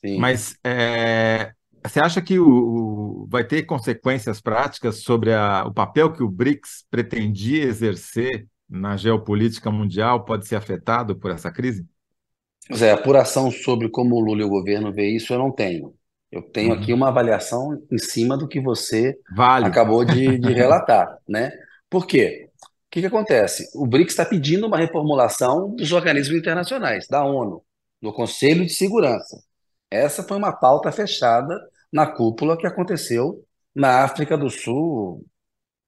[0.05, 0.19] Sim.
[0.19, 1.53] Mas é,
[1.89, 6.31] você acha que o, o, vai ter consequências práticas sobre a, o papel que o
[6.31, 11.87] BRICS pretendia exercer na geopolítica mundial pode ser afetado por essa crise?
[12.75, 15.95] Zé, apuração sobre como o Lula e o governo vê isso eu não tenho.
[16.31, 16.99] Eu tenho aqui uhum.
[16.99, 19.67] uma avaliação em cima do que você vale.
[19.67, 21.53] acabou de, de relatar, né?
[21.89, 22.51] Por quê?
[22.63, 23.71] O que, que acontece?
[23.75, 27.63] O BRICS está pedindo uma reformulação dos organismos internacionais, da ONU,
[28.03, 29.39] do Conselho de Segurança.
[29.91, 31.55] Essa foi uma pauta fechada
[31.93, 33.45] na cúpula que aconteceu
[33.75, 35.25] na África do Sul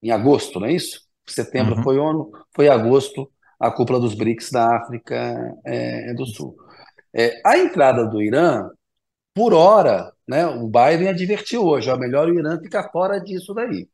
[0.03, 1.03] em agosto, não é isso?
[1.27, 1.83] Setembro uhum.
[1.83, 6.57] foi ONU, foi agosto a cúpula dos BRICS da África é, do Sul.
[7.13, 8.69] É, a entrada do Irã
[9.35, 13.89] por hora, né, o Biden advertiu hoje, é melhor o Irã ficar fora disso daí.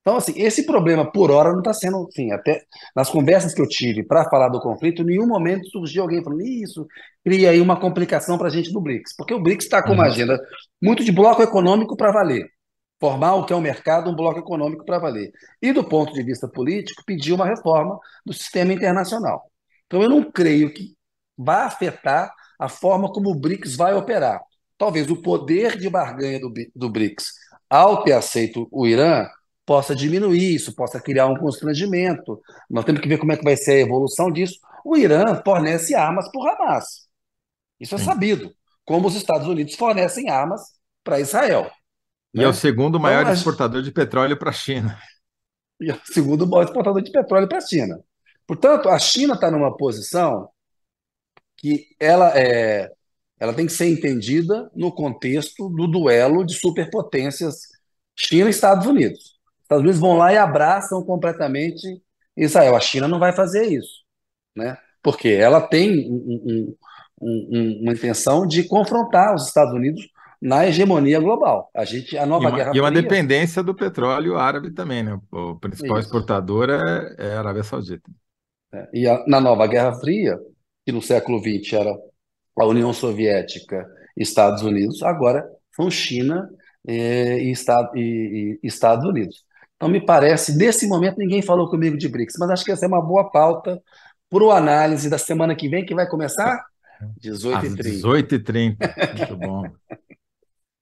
[0.00, 2.62] Então, assim, esse problema por hora não está sendo, assim, até
[2.96, 6.40] nas conversas que eu tive para falar do conflito, em nenhum momento surgiu alguém falando
[6.42, 6.86] isso,
[7.24, 10.06] cria aí uma complicação para a gente no BRICS, porque o BRICS está com uma
[10.06, 10.06] Uhum.
[10.06, 10.40] agenda
[10.82, 12.48] muito de bloco econômico para valer,
[12.98, 15.30] formar o que é o mercado um bloco econômico para valer.
[15.60, 19.50] E do ponto de vista político, pedir uma reforma do sistema internacional.
[19.86, 20.94] Então, eu não creio que
[21.36, 24.40] vá afetar a forma como o BRICS vai operar.
[24.78, 27.32] Talvez o poder de barganha do, do BRICS,
[27.68, 29.26] ao ter aceito o Irã,
[29.70, 32.42] possa diminuir isso, possa criar um constrangimento.
[32.68, 34.58] Nós temos que ver como é que vai ser a evolução disso.
[34.84, 37.06] O Irã fornece armas para o Hamas.
[37.78, 38.04] Isso é Sim.
[38.04, 38.52] sabido.
[38.84, 40.60] Como os Estados Unidos fornecem armas
[41.04, 41.70] para Israel.
[42.34, 42.52] E é o né?
[42.52, 44.98] segundo maior Então, exportador de petróleo para a China.
[45.80, 48.00] E é o segundo maior exportador de petróleo para a China.
[48.46, 50.50] Portanto, a China está numa posição
[51.56, 52.90] que ela, é,
[53.38, 57.68] ela tem que ser entendida no contexto do duelo de superpotências
[58.14, 59.39] China e Estados Unidos.
[59.70, 62.02] Os Estados Unidos vão lá e abraçam completamente
[62.36, 62.74] Israel.
[62.74, 64.02] A China não vai fazer isso,
[64.56, 64.76] né?
[65.02, 66.76] Porque ela tem um- um-
[67.22, 70.08] um- um- uma intenção de confrontar os Estados Unidos
[70.42, 71.70] na hegemonia global.
[71.74, 75.18] A gente, a E nova uma, Guerra e uma dependência do petróleo árabe também, né?
[75.30, 76.06] O principal Isso.
[76.08, 78.10] exportador é, é a Arábia Saudita.
[78.72, 78.88] né?
[78.92, 80.38] E a- na nova Guerra Fria,
[80.84, 81.92] que no século XX era
[82.58, 86.48] a União Soviética e Estados Unidos, agora são China
[86.88, 87.52] eh, e,
[87.94, 89.44] e- e Estados Unidos.
[89.80, 92.88] Então, me parece, nesse momento, ninguém falou comigo de BRICS, mas acho que essa é
[92.88, 93.82] uma boa pauta
[94.28, 96.64] para o análise da semana que vem, que vai começar
[97.48, 97.76] Às 18h30.
[97.76, 98.96] 18h30.
[99.10, 99.76] Muito bom.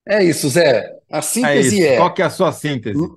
[0.06, 0.90] É isso, Zé.
[1.10, 1.84] A É síntese isso.
[1.84, 3.12] é: Qual que é a sua síntese?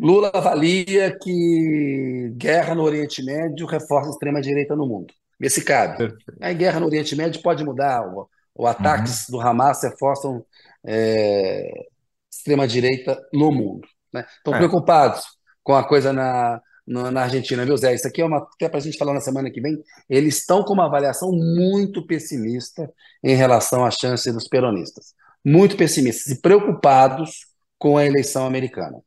[0.00, 5.12] Lula avalia que guerra no Oriente Médio reforça a extrema-direita no mundo.
[5.40, 5.98] Vê se cabe.
[5.98, 6.38] Perfeito.
[6.40, 8.06] A guerra no Oriente Médio pode mudar.
[8.06, 9.32] O, o ataques Uhum.
[9.32, 10.44] do Hamas reforçam
[10.86, 11.86] é,
[12.32, 13.88] extrema-direita no mundo.
[14.12, 14.24] Né?
[14.38, 14.58] Estão É.
[14.58, 15.22] preocupados
[15.62, 17.94] com a coisa na, na, na Argentina, viu, Zé?
[17.94, 19.76] Isso aqui é uma até para a gente falar na semana que vem.
[20.08, 22.90] Eles estão com uma avaliação muito pessimista
[23.22, 25.14] em relação à chance dos peronistas.
[25.44, 27.46] Muito pessimistas e preocupados
[27.78, 28.98] com a eleição americana.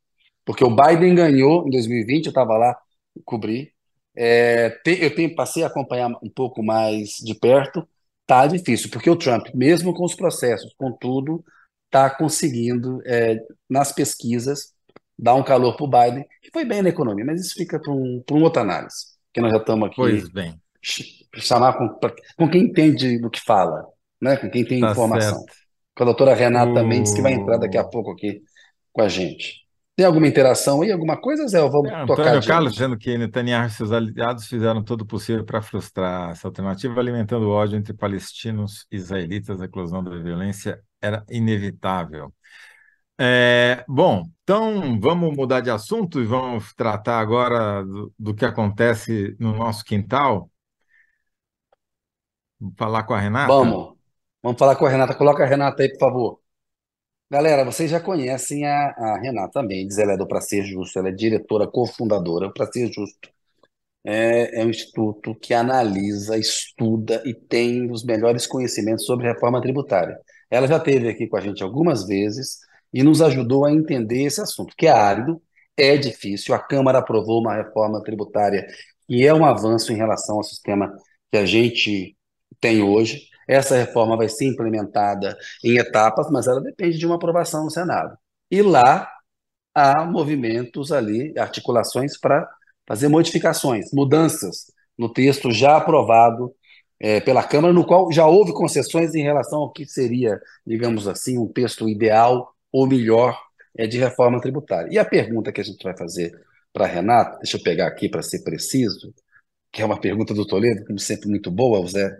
[0.46, 2.76] Porque o Biden ganhou em 2020, eu estava lá,
[3.26, 3.72] cobri.
[4.16, 7.88] É, te- eu tenho, passei a acompanhar um pouco mais de perto.
[8.26, 11.44] Tá difícil, porque o Trump, mesmo com os processos, com tudo,
[11.86, 13.38] está conseguindo, é,
[13.70, 14.71] nas pesquisas,
[15.22, 17.92] dar um calor para o Biden, que foi bem na economia, mas isso fica para
[17.94, 22.14] um, uma outra análise, que nós já estamos aqui Pois bem, ch- chamar com, pra-
[22.38, 23.86] com quem entende do que fala,
[24.22, 24.38] né?
[24.38, 25.40] com quem tem tá informação.
[25.40, 25.54] certo.
[25.96, 28.42] Com a doutora Renata Mendes, que vai entrar daqui a pouco aqui
[28.92, 29.62] com a gente.
[29.96, 31.62] Tem alguma interação aí, alguma coisa, Zé?
[31.62, 35.06] Ou vamos é, tocar Antônio Carlos dizendo que Netanyahu e seus aliados fizeram todo o
[35.06, 39.62] possível para frustrar essa alternativa, alimentando o ódio entre palestinos e israelitas.
[39.62, 42.34] A eclosão da violência era inevitável.
[43.24, 49.36] É, bom, então vamos mudar de assunto e vamos tratar agora do, do que acontece
[49.40, 50.50] no nosso quintal.
[52.60, 53.54] Vamos falar com a Renata?
[53.54, 53.94] Vamos.
[54.42, 55.14] Vamos falar com a Renata.
[55.14, 56.40] Coloca a Renata aí, por favor.
[57.30, 61.10] Galera, vocês já conhecem a, a Renata Mendes, ela é do Pra Ser Justo, ela
[61.10, 62.48] é diretora cofundadora.
[62.48, 63.30] O Pra Ser Justo
[64.04, 70.20] é, é um instituto que analisa, estuda e tem os melhores conhecimentos sobre reforma tributária.
[70.50, 72.58] Ela já esteve aqui com a gente algumas vezes
[72.94, 75.42] e nos ajudou a entender esse assunto, que é árido,
[75.78, 76.54] é difícil.
[76.54, 78.68] A Câmara aprovou uma reforma tributária
[79.08, 80.94] que é um avanço em relação ao sistema
[81.32, 82.16] que a gente
[82.60, 83.28] tem hoje.
[83.48, 88.18] Essa reforma vai ser implementada em etapas, mas ela depende de uma aprovação no Senado.
[88.50, 89.10] E lá
[89.74, 92.48] há movimentos ali, articulações para
[92.88, 96.54] fazer modificações, mudanças no texto já aprovado
[97.00, 101.38] é, pela Câmara, no qual já houve concessões em relação ao que seria, digamos assim,
[101.38, 103.40] um texto ideal ou melhor
[103.78, 104.90] é, de reforma tributária.
[104.92, 106.32] E a pergunta que a gente vai fazer
[106.74, 109.14] para a Renata, deixa eu pegar aqui para ser preciso,
[109.72, 112.18] que é uma pergunta do Toledo, como sempre muito boa, Zé.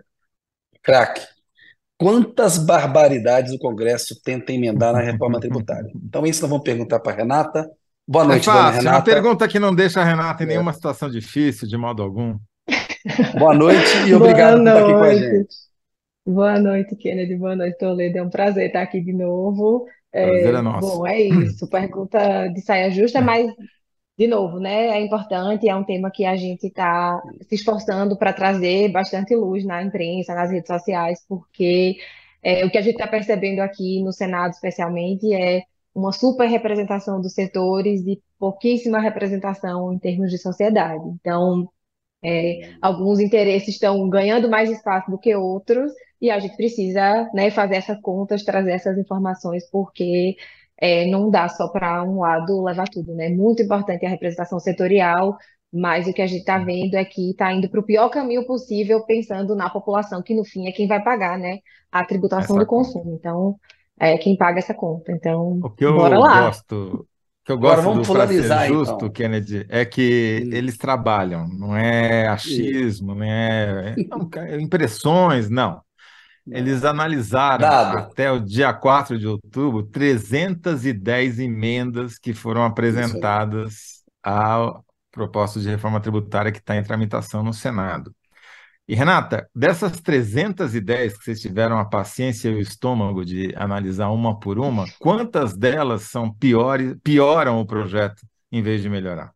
[0.82, 1.22] Craque,
[1.98, 5.90] quantas barbaridades o Congresso tenta emendar na reforma tributária?
[5.96, 7.70] Então, isso nós vamos perguntar para a Renata.
[8.06, 9.02] Boa É noite, dona fácil, é uma Renata.
[9.02, 10.48] pergunta que não deixa a Renata em É.
[10.48, 12.38] nenhuma situação difícil, de modo algum.
[13.34, 15.18] Boa noite e obrigado por estar aqui com a noite.
[15.18, 15.56] gente.
[16.26, 17.36] Boa noite, Kennedy.
[17.36, 18.18] Boa noite, Toledo.
[18.18, 19.86] É um prazer estar aqui de novo.
[20.20, 20.98] Prazer É, é nosso.
[20.98, 21.68] bom, é isso.
[21.68, 23.50] Pergunta de saia justa, mas,
[24.18, 24.88] de novo, né?
[24.88, 29.64] É importante, é um tema que a gente está se esforçando para trazer bastante luz
[29.64, 31.96] na imprensa, nas redes sociais, porque
[32.42, 35.62] é, o que a gente está percebendo aqui no Senado, especialmente, é
[35.94, 41.04] uma super representação dos setores e pouquíssima representação em termos de sociedade.
[41.20, 41.68] Então,
[42.22, 47.50] é, alguns interesses estão ganhando mais espaço do que outros, e a gente precisa, né,
[47.50, 50.36] fazer essas contas, trazer essas informações, porque
[50.80, 53.28] é, não dá só para um lado levar tudo, né?
[53.28, 55.36] Muito importante a representação setorial,
[55.72, 58.46] mas o que a gente está vendo é que está indo para o pior caminho
[58.46, 61.58] possível, pensando na população, que no fim é quem vai pagar, né?
[61.90, 63.14] A tributação Essa do consumo.
[63.18, 63.58] Então,
[63.98, 65.12] é quem paga essa conta.
[65.12, 66.46] Então, O que eu bora lá.
[66.46, 67.06] gosto,
[67.44, 69.10] que eu Agora gosto vamos do para ser polarizar, justo, então.
[69.10, 70.52] Kennedy, é que Hum.
[70.52, 75.82] eles trabalham, não é achismo, não é não, é impressões, não.
[76.50, 77.96] Eles analisaram Dado.
[77.96, 86.00] até o dia 4 de outubro 310 emendas que foram apresentadas à proposta de reforma
[86.00, 88.14] tributária que está em tramitação no Senado.
[88.92, 94.38] E, Renata, dessas 310 que vocês tiveram a paciência e o estômago de analisar uma
[94.38, 98.20] por uma, quantas delas são piores, pioram o projeto
[98.52, 99.32] em vez de melhorar?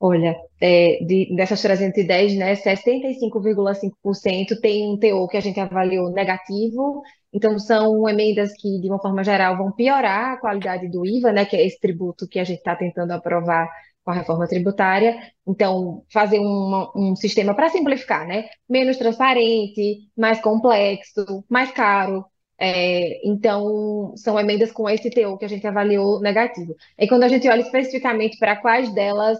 [0.00, 7.02] Olha, é, de- dessas 310, né, 65,5% tem um teor que a gente avaliou negativo,
[7.34, 11.44] então são emendas que, de uma forma geral, vão piorar a qualidade do IVA, né,
[11.44, 13.68] que é esse tributo que a gente está tentando aprovar
[14.04, 15.16] com a reforma tributária.
[15.46, 22.24] Então, fazer uma- um sistema para simplificar, né, menos transparente, mais complexo, mais caro.
[22.58, 26.74] É, então, são emendas com esse teor que a gente avaliou negativo.
[26.98, 29.38] E quando a gente olha especificamente para quais delas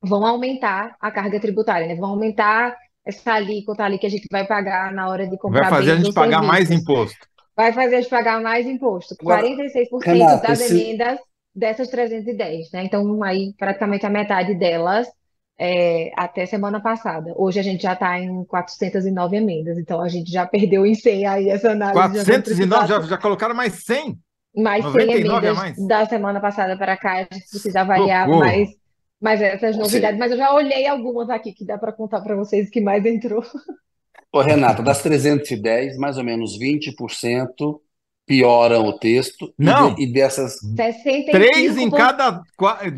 [0.00, 1.94] vão aumentar a carga tributária, né?
[1.96, 5.70] Vão aumentar essa alíquota ali que a gente vai pagar na hora de Vai comprar
[5.70, 6.82] fazer a gente pagar mais serviços.
[6.90, 7.26] imposto.
[7.56, 9.16] Vai fazer a gente pagar mais imposto.
[9.20, 11.18] Agora, 46% Renata, das esse- emendas
[11.54, 12.84] dessas 310, né?
[12.84, 15.06] Então, aí praticamente a metade delas
[15.58, 17.32] é, até semana passada.
[17.36, 21.26] Hoje a gente já está em 409 emendas, então a gente já perdeu em 100
[21.26, 22.00] aí essa análise.
[22.00, 24.18] Já vamos 409, já, já colocaram mais 100?
[24.56, 25.86] mais 100 99 a emendas mais?
[25.86, 28.44] da semana passada para cá, a gente precisa avaliar Socorro.
[28.44, 28.68] mais,
[29.20, 30.18] mais essas novidades.
[30.18, 33.04] Mas eu já olhei algumas aqui que dá para contar para vocês o que mais
[33.04, 33.44] entrou.
[34.32, 37.80] Ô, Renata, das 310, mais ou menos 20%
[38.26, 39.46] pioram o texto.
[39.58, 39.94] e Não.
[39.94, 40.54] de- E, dessas.
[40.76, 41.30] 65%.
[41.30, 42.40] Três em cada,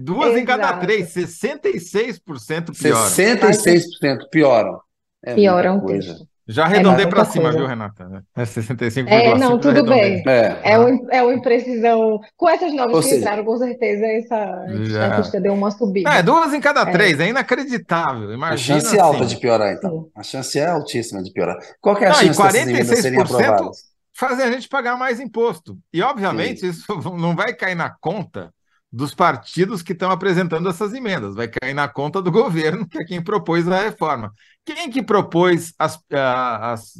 [0.03, 0.81] duas em cada Exato.
[0.81, 3.07] três, 66% pioram.
[3.09, 4.81] 66% pioram.
[5.25, 6.27] É Pioram o texto.
[6.49, 7.59] Já arredondei É para cima, coisa.
[7.59, 8.23] viu, Renata?
[8.37, 10.23] É 65,5, É, não, tudo bem.
[10.29, 10.61] É.
[10.63, 12.21] É uma, é uma imprecisão.
[12.37, 15.07] Com essas novas que entraram, com certeza essa Já.
[15.07, 16.09] estatística deu uma subida.
[16.09, 16.93] É duas em cada É.
[16.93, 18.31] três, é inacreditável.
[18.31, 19.35] A Imagina chance é alta assim.
[19.35, 20.07] de piorar, então.
[20.15, 21.57] A chance é altíssima de piorar.
[21.81, 23.96] Qual que é a Não, e chance dessas emendas serem 46% aprovadas?
[24.17, 25.79] Fazer a gente pagar mais imposto.
[25.93, 26.85] E, obviamente, isso
[27.19, 28.53] não vai cair na conta
[28.91, 33.05] dos partidos que estão apresentando essas emendas, vai cair na conta do governo, que é
[33.05, 34.33] quem propôs a reforma.
[34.65, 36.93] Quem que propôs as, as-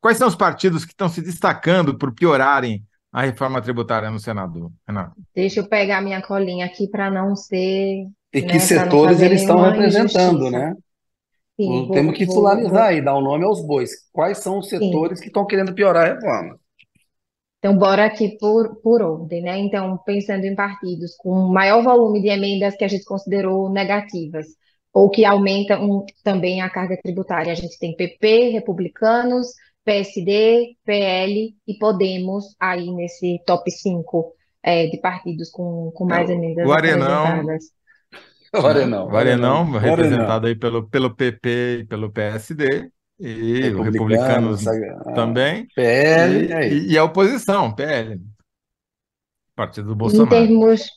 [0.00, 4.72] Quais são os partidos que estão se destacando por piorarem a reforma tributária no Senado,
[4.86, 5.12] Renato?
[5.34, 8.06] Deixa eu pegar minha colinha aqui para não ser.
[8.32, 10.50] E né, que não setores eles estão representando, injustiça.
[10.50, 10.74] né?
[11.60, 12.34] Sim, O- vou- Temos que vou-
[12.92, 13.90] e dar o nome aos bois.
[14.12, 16.58] Quais são os setores que estão querendo piorar a reforma?
[17.58, 19.58] Então, bora aqui por, por ordem, né?
[19.58, 24.46] Então, pensando em partidos com maior volume de emendas que a gente considerou negativas,
[24.94, 27.52] ou que aumentam também a carga tributária.
[27.52, 29.48] A gente tem PP, Republicanos,
[29.84, 36.32] PSD, PL e Podemos aí nesse top 5 é, de partidos com, com mais É,
[36.32, 37.44] emendas o Arenão-
[38.52, 38.62] apresentadas.
[38.62, 39.06] O Arenão.
[39.08, 44.72] O Arenão, O representado aí pelo, pelo PP e pelo PSD, e o Republicanos, Republicanos
[45.12, 45.68] também.
[45.74, 46.86] PL, E, é isso.
[46.88, 48.20] e- e a oposição, PL,
[49.54, 50.28] Partido do Em Bolsonaro.
[50.28, 50.90] termos,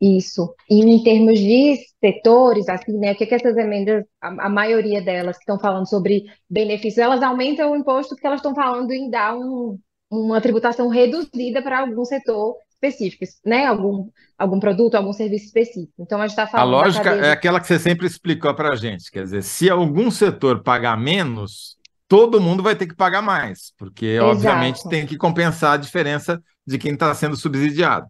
[0.00, 4.48] isso, e em termos de setores, assim, né, o que que essas emendas, a, a
[4.48, 8.90] maioria delas que estão falando sobre benefícios, elas aumentam o imposto porque elas estão falando
[8.92, 9.78] em dar um,
[10.10, 15.92] uma tributação reduzida para algum setor específico, né, algum, algum produto, algum serviço específico.
[15.98, 18.72] Então, a gente está A falando da lógica é aquela que você sempre explicou para
[18.72, 19.10] a gente.
[19.10, 21.76] Quer dizer, se algum setor pagar menos,
[22.08, 24.30] todo mundo vai ter que pagar mais, porque, Exato.
[24.30, 28.06] obviamente, tem que compensar a diferença de quem está sendo subsidiado.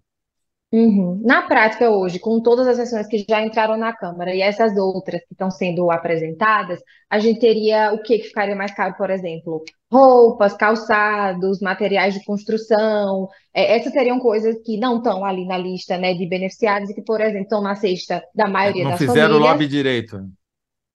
[0.73, 1.21] Uhum.
[1.25, 5.21] Na prática, hoje, com todas as sessões que já entraram na Câmara e essas outras
[5.23, 6.81] que estão sendo apresentadas,
[7.11, 12.25] a gente teria o que que ficaria mais caro, por exemplo, roupas, calçados, materiais de
[12.25, 13.29] construção.
[13.53, 17.03] É, essas seriam coisas que não estão ali na lista, né, de beneficiários e que,
[17.03, 19.41] por exemplo, estão na cesta da maioria Não das fizeram o famílias.
[19.41, 20.29] lobby direito.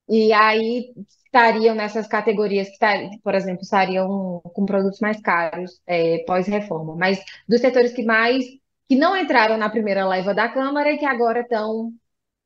[0.07, 0.93] E aí
[1.25, 6.95] estariam nessas categorias que, tar- por exemplo, estariam com produtos mais caros é, pós-reforma.
[6.95, 8.45] Mas dos setores que mais,
[8.87, 11.91] que não entraram na primeira leva da Câmara e que agora estão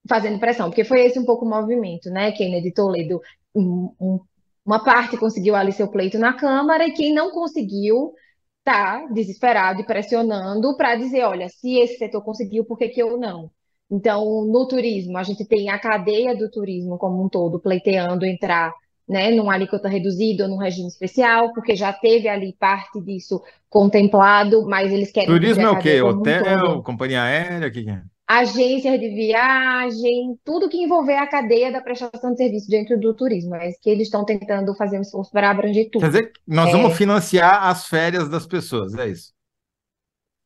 [0.07, 2.31] fazendo pressão, porque foi esse um pouco o movimento, né?
[2.31, 3.21] Kennedy Toledo,
[3.55, 4.19] um- um-
[4.65, 8.13] uma parte conseguiu ali seu pleito na Câmara e quem não conseguiu
[8.59, 13.17] está desesperado e pressionando para dizer, olha, se esse setor conseguiu, por que que eu
[13.17, 13.51] não?
[13.91, 18.73] Então, no turismo, a gente tem a cadeia do turismo como um todo pleiteando entrar
[19.09, 24.65] né, numa alíquota reduzida ou num regime especial, porque já teve ali parte disso contemplado,
[24.67, 26.01] mas eles querem Turismo é o quê?
[26.03, 26.83] um Hotel, todo.
[26.83, 28.03] companhia aérea, o que é?
[28.27, 33.55] Agências de viagem, tudo que envolver a cadeia da prestação de serviço dentro do turismo,
[33.55, 36.09] é isso que eles estão tentando fazer um esforço para abranger Quer tudo.
[36.09, 39.33] dizer, nós É, vamos financiar as férias das pessoas, é isso.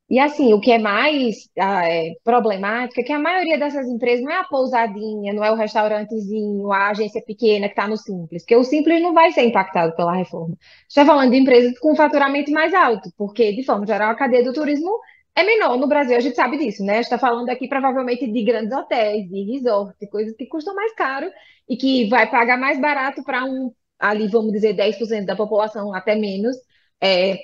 [0.10, 4.24] E assim, o que é mais ah, é, problemático é que a maioria dessas empresas
[4.24, 8.44] não é a pousadinha, não é o restaurantezinho, a agência pequena que está no Simples,
[8.44, 10.56] porque o Simples não vai ser impactado pela reforma.
[10.88, 14.54] Está falando de empresas com faturamento mais alto, porque, de forma geral, a cadeia do
[14.54, 15.00] turismo
[15.36, 17.00] é menor no Brasil, a gente sabe disso, né?
[17.00, 21.32] está falando aqui provavelmente de grandes hotéis, de resort, coisas que custam mais caro
[21.68, 26.16] e que vai pagar mais barato para um, ali, vamos dizer, 10% da população, até
[26.16, 26.56] menos,
[27.02, 27.38] é,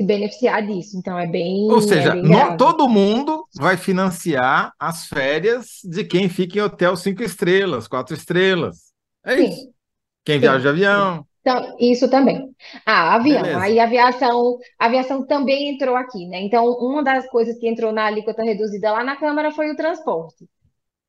[0.00, 0.98] se beneficiar disso.
[0.98, 6.04] Então é bem, Ou é seja, bem no- todo mundo vai financiar as férias de
[6.04, 8.92] quem fica em hotel cinco estrelas, quatro estrelas.
[9.24, 9.66] É isso.
[9.66, 9.74] Sim,
[10.24, 11.08] Quem sim, viaja de sim.
[11.08, 12.54] avião, Então, isso também.
[12.86, 13.50] Ah, avião.
[13.50, 13.56] beleza.
[13.56, 16.40] Aí a aviação, a aviação também entrou aqui, né?
[16.42, 20.48] Então, uma das coisas que entrou na alíquota reduzida lá na Câmara foi o transporte.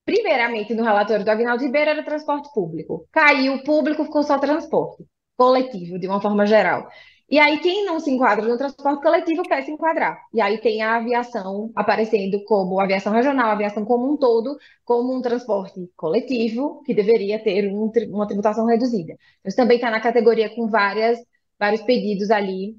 [0.06, 3.08] Primeiramente, no relatório do Agnaldo Ribeiro, era transporte público.
[3.12, 5.06] Caiu o público, ficou só transporte
[5.38, 6.88] coletivo, de uma forma geral.
[7.30, 10.18] E aí, quem não se enquadra no transporte coletivo quer se enquadrar.
[10.34, 15.22] E aí tem a aviação aparecendo como aviação regional, aviação como um todo, como um
[15.22, 19.18] transporte coletivo, que deveria ter um uma tributação reduzida.
[19.46, 21.20] Isso também está na categoria com várias,
[21.60, 22.78] vários pedidos ali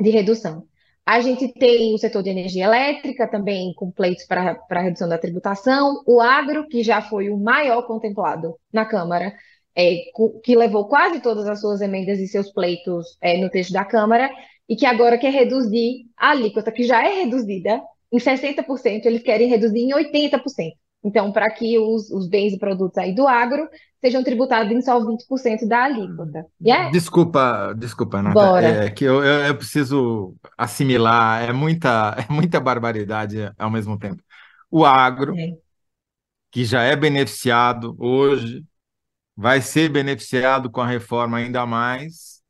[0.00, 0.66] de redução.
[1.04, 6.02] A gente tem o setor de energia elétrica também com pleitos para redução da tributação,
[6.06, 9.32] o agro, que já foi o maior contemplado na Câmara,
[9.80, 9.96] é,
[10.44, 14.30] que levou quase todas as suas emendas e seus pleitos é, no texto da Câmara,
[14.68, 17.80] e que agora quer reduzir a alíquota, que já é reduzida
[18.12, 20.72] em 60%, eles querem reduzir em 80%.
[21.02, 23.66] Então, para que os, os bens e produtos aí do agro
[24.00, 26.44] sejam tributados em só 20% da alíquota.
[26.60, 28.66] E é, Desculpa, desculpa, Renata, bora.
[28.86, 34.22] é que eu, eu, eu preciso assimilar, é muita, é muita barbaridade ao mesmo tempo.
[34.70, 35.56] O agro, É.
[36.50, 38.64] que já é beneficiado hoje,
[39.40, 42.42] vai ser beneficiado com a reforma ainda mais,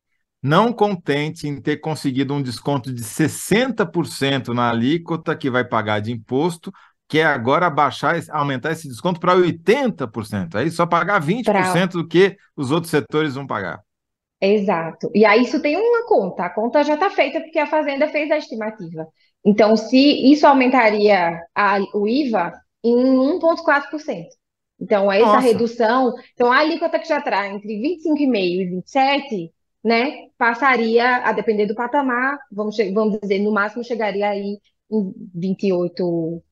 [0.42, 6.10] não contente em ter conseguido um desconto de 60% na alíquota que vai pagar de
[6.10, 6.72] imposto,
[7.08, 10.58] quer agora baixar, aumentar esse desconto para 80%.
[10.58, 13.80] Aí só pagar 20% do que os outros setores vão pagar.
[14.40, 15.10] Exato.
[15.14, 16.44] E aí isso tem uma conta.
[16.44, 19.06] A conta já está feita porque a Fazenda fez a estimativa.
[19.44, 19.96] Então, se
[20.32, 24.34] isso aumentaria a- o IVA em 1,4%.
[24.80, 25.40] Então, essa Nossa.
[25.40, 29.50] redução, então a alíquota que já está entre 25,5% e 27%,
[29.84, 34.58] né, passaria, a depender do patamar, vamos, vamos dizer, no máximo chegaria aí
[34.90, 36.42] em 28,4%.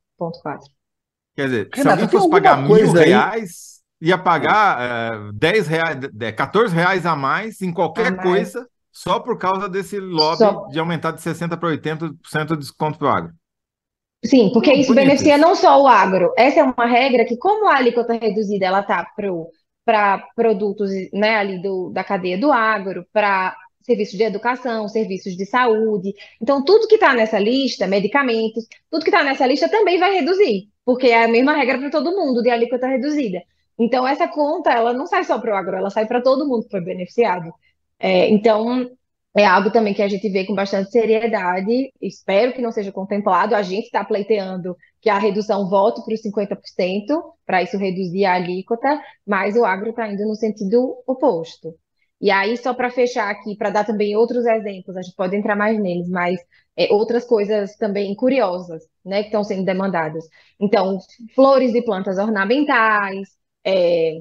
[1.36, 5.30] Quer dizer, se Renata, alguém tem fosse pagar mil coisa aí- reais, ia pagar eh,
[5.34, 8.22] 10 reais, eh, 14 reais a mais em qualquer mais.
[8.28, 10.66] coisa, só por causa desse lobby Só.
[10.66, 13.32] de aumentar de 60% para 80% o desconto para o agro.
[14.24, 16.32] Sim, porque isso bonito beneficia não só o agro.
[16.36, 19.06] Essa é uma regra que, como a alíquota reduzida ela tá
[19.84, 25.46] para produtos, né, ali do, da cadeia do agro, para serviços de educação, serviços de
[25.46, 26.14] saúde.
[26.42, 30.68] Então, tudo que está nessa lista, medicamentos, tudo que está nessa lista também vai reduzir,
[30.84, 33.42] porque é a mesma regra para todo mundo de alíquota reduzida.
[33.78, 36.64] Então, essa conta, ela não sai só para o agro, ela sai para todo mundo
[36.64, 37.50] que foi beneficiado.
[37.98, 38.90] É, então,
[39.38, 41.92] é algo também que a gente vê com bastante seriedade.
[42.00, 43.54] Espero que não seja contemplado.
[43.54, 48.34] A gente está pleiteando que a redução volte para os 50%, para isso reduzir a
[48.34, 51.74] alíquota, mas o agro está indo no sentido oposto.
[52.20, 55.54] E aí, só para fechar aqui, para dar também outros exemplos, a gente pode entrar
[55.54, 56.40] mais neles, mas
[56.76, 60.24] é, outras coisas também curiosas, né, que estão sendo demandadas.
[60.58, 60.98] Então,
[61.34, 63.28] flores e plantas ornamentais,
[63.64, 64.14] é,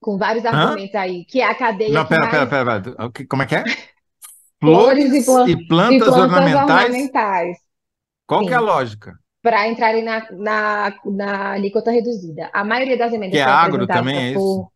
[0.00, 0.50] com vários Hã?
[0.50, 2.32] argumentos aí, que é a cadeia Não, pera, mais...
[2.32, 3.26] pera, pera, pera.
[3.28, 3.64] Como é que é?
[4.60, 6.84] Flores e plan- e plantas e plantas ornamentais.
[6.86, 7.56] ornamentais.
[8.26, 8.64] Qual que é a Sim.
[8.64, 9.18] lógica?
[9.40, 12.50] para entrarem na, na, na alíquota reduzida.
[12.52, 14.34] A maioria das emendas Que é agro também, é isso?
[14.34, 14.72] por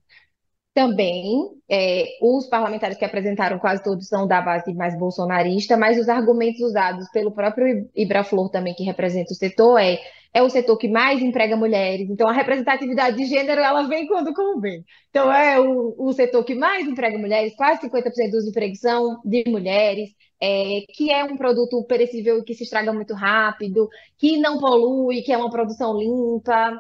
[0.73, 6.09] também é, os parlamentares que apresentaram quase todos são da base mais bolsonarista, mas os
[6.09, 9.99] argumentos usados pelo próprio Ibraflor também que representa o setor é
[10.35, 14.33] é o setor que mais emprega mulheres, então a representatividade de gênero ela vem quando
[14.33, 14.85] convém.
[15.11, 19.45] Então é o, o setor que mais emprega mulheres, quase 50% dos empregos são de
[19.47, 20.11] mulheres,
[20.41, 25.33] é, que é um produto perecível que se estraga muito rápido, que não polui, que
[25.33, 26.77] é uma produção limpa,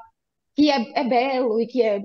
[0.54, 2.02] que é, é belo e que é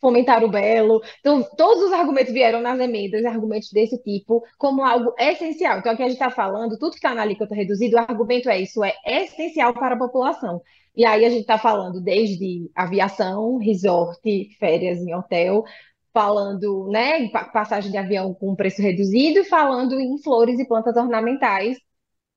[0.00, 1.02] fomentar o belo.
[1.20, 5.78] Então, todos os argumentos vieram nas emendas, argumentos desse tipo, como algo essencial.
[5.78, 8.60] Então, aqui a gente está falando, tudo que está na alíquota reduzida, o argumento é
[8.60, 10.60] isso, é essencial para a população.
[10.96, 14.20] E aí a gente está falando desde aviação, resort,
[14.58, 15.64] férias em hotel,
[16.12, 21.78] falando né, em passagem de avião com preço reduzido, falando em flores e plantas ornamentais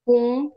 [0.05, 0.51] com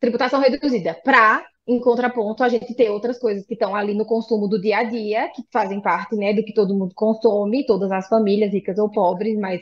[0.00, 4.48] tributação reduzida, para, em contraponto, a gente ter outras coisas que estão ali no consumo
[4.48, 8.08] do dia a dia, que fazem parte né, do que todo mundo consome, todas as
[8.08, 9.60] famílias, ricas ou pobres, mas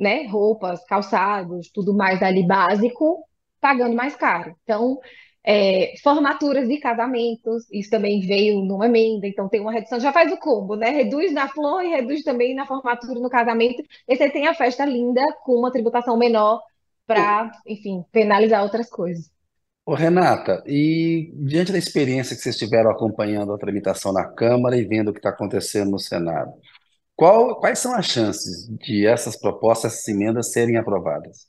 [0.00, 3.24] né, roupas, calçados, tudo mais ali básico,
[3.60, 4.56] pagando mais caro.
[4.64, 4.98] Então,
[5.44, 10.32] é, formaturas de casamentos, isso também veio numa emenda, então tem uma redução, já faz
[10.32, 10.90] o combo, né?
[10.90, 14.84] Reduz na flor e reduz também na formatura no casamento, e você tem a festa
[14.84, 16.62] linda com uma tributação menor
[17.06, 19.30] para, enfim, penalizar outras coisas.
[19.84, 24.84] Ô, Renata, e diante da experiência que vocês tiveram acompanhando a tramitação na Câmara e
[24.84, 26.52] vendo o que está acontecendo no Senado,
[27.16, 31.48] qual, quais são as chances de essas propostas, essas emendas serem aprovadas?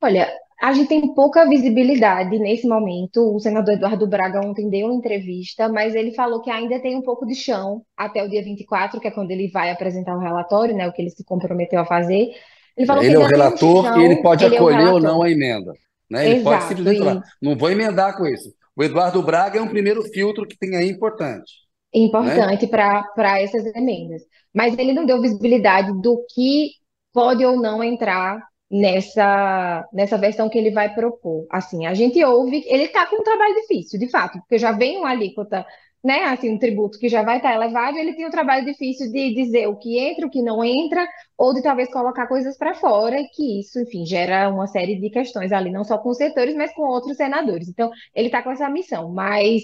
[0.00, 3.34] Olha, a gente tem pouca visibilidade nesse momento.
[3.34, 7.02] O senador Eduardo Braga ontem deu uma entrevista, mas ele falou que ainda tem um
[7.02, 10.74] pouco de chão até o dia 24, que é quando ele vai apresentar o relatório,
[10.74, 12.30] né, o que ele se comprometeu a fazer.
[12.76, 15.00] Ele falou ele é o relator um chão, e ele pode ele acolher é ou
[15.00, 15.72] não a emenda.
[16.10, 16.26] Né?
[16.26, 18.52] Ele Exato, pode simplesmente falar, não vou emendar com isso.
[18.74, 21.52] O Eduardo Braga é um primeiro filtro que tem aí importante.
[21.94, 23.02] Importante né?
[23.14, 24.22] para essas emendas.
[24.52, 26.70] Mas ele não deu visibilidade do que
[27.12, 28.40] pode ou não entrar
[28.70, 31.46] nessa, nessa versão que ele vai propor.
[31.50, 34.98] Assim, a gente ouve, ele está com um trabalho difícil, de fato, porque já vem
[34.98, 35.64] uma alíquota,
[36.04, 39.10] né, assim, um tributo que já vai estar tá elevado, ele tem um trabalho difícil
[39.10, 41.06] de dizer o que entra, o que não entra,
[41.36, 45.10] ou de talvez colocar coisas para fora, e que isso, enfim, gera uma série de
[45.10, 47.68] questões ali, não só com os setores, mas com outros senadores.
[47.68, 49.62] Então, ele está com essa missão, mas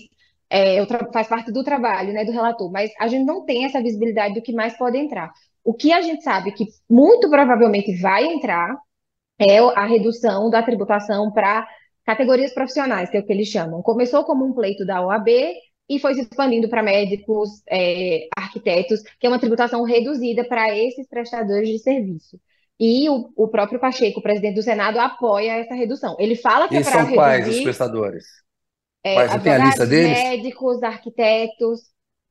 [0.50, 4.34] é, faz parte do trabalho, né, do relator, mas a gente não tem essa visibilidade
[4.34, 5.30] do que mais pode entrar.
[5.62, 8.76] O que a gente sabe que muito provavelmente vai entrar
[9.38, 11.66] é a redução da tributação para
[12.04, 13.82] categorias profissionais, que é o que eles chamam.
[13.82, 15.28] Começou como um pleito da OAB
[15.88, 21.08] e foi se expandindo para médicos, é, arquitetos, que é uma tributação reduzida para esses
[21.08, 22.38] prestadores de serviço.
[22.78, 26.16] E o, o, próprio Pacheco, presidente do Senado, apoia essa redução.
[26.18, 27.14] Ele fala que e é para reduzir...
[27.14, 28.24] quais os prestadores?
[29.04, 30.18] É, quais, tem a lista deles?
[30.18, 31.80] médicos, arquitetos,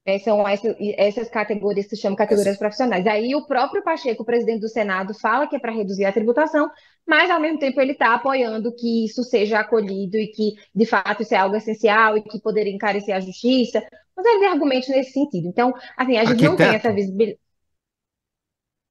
[0.05, 3.07] é, são essas, essas, categorias que se chamam categorias profissionais.
[3.07, 6.69] Aí o próprio Pacheco, presidente do Senado, fala que é para reduzir a tributação,
[7.07, 11.23] mas ao mesmo tempo ele está apoiando que isso seja acolhido e que, de fato,
[11.23, 13.83] isso é algo essencial e que poderia encarecer a justiça.
[14.15, 15.47] Mas ele tem argumentos nesse sentido.
[15.47, 16.49] Então, assim, a gente Arquiteto.
[16.49, 17.39] não tem essa visibilidade.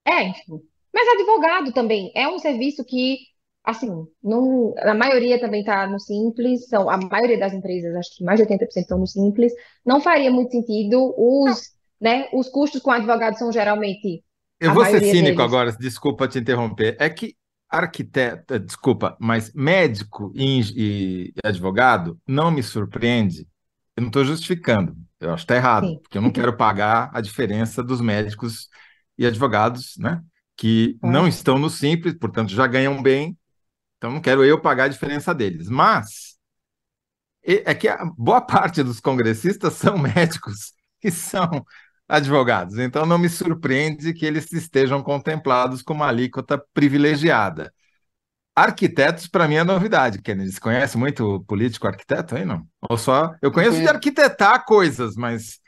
[0.05, 0.61] É, enfim.
[0.93, 3.17] Mas advogado também é um serviço que
[3.63, 8.23] Assim, não, a maioria também está no Simples, são, a maioria das empresas, acho que
[8.23, 9.53] mais de 80% estão no Simples.
[9.85, 14.21] Não faria muito sentido, os, né, os custos com advogado são geralmente.
[14.59, 15.39] Eu vou ser cínico deles.
[15.39, 16.97] agora, desculpa te interromper.
[16.99, 17.35] É que
[17.77, 23.47] arquiteto, desculpa, mas médico e, advogado não me surpreende.
[23.95, 25.99] Eu não estou justificando, eu acho que está errado, Sim.
[26.01, 28.67] porque eu não quero pagar a diferença dos médicos
[29.17, 30.21] e advogados, né?
[30.55, 33.37] Que não estão no Simples, portanto já ganham bem
[34.03, 35.69] então não quero eu pagar a diferença deles.
[35.69, 36.37] Mas
[37.41, 41.65] é que a boa parte dos congressistas são médicos e são
[42.13, 42.77] advogados.
[42.77, 47.73] Então não me surpreende que eles estejam contemplados com uma alíquota privilegiada.
[48.55, 50.21] Arquitetos, para mim, é novidade.
[50.21, 52.67] Kennedy, você conhece muito político arquiteto aí, não?
[52.87, 53.33] Ou só.
[53.41, 55.59] Eu conheço de arquitetar coisas, mas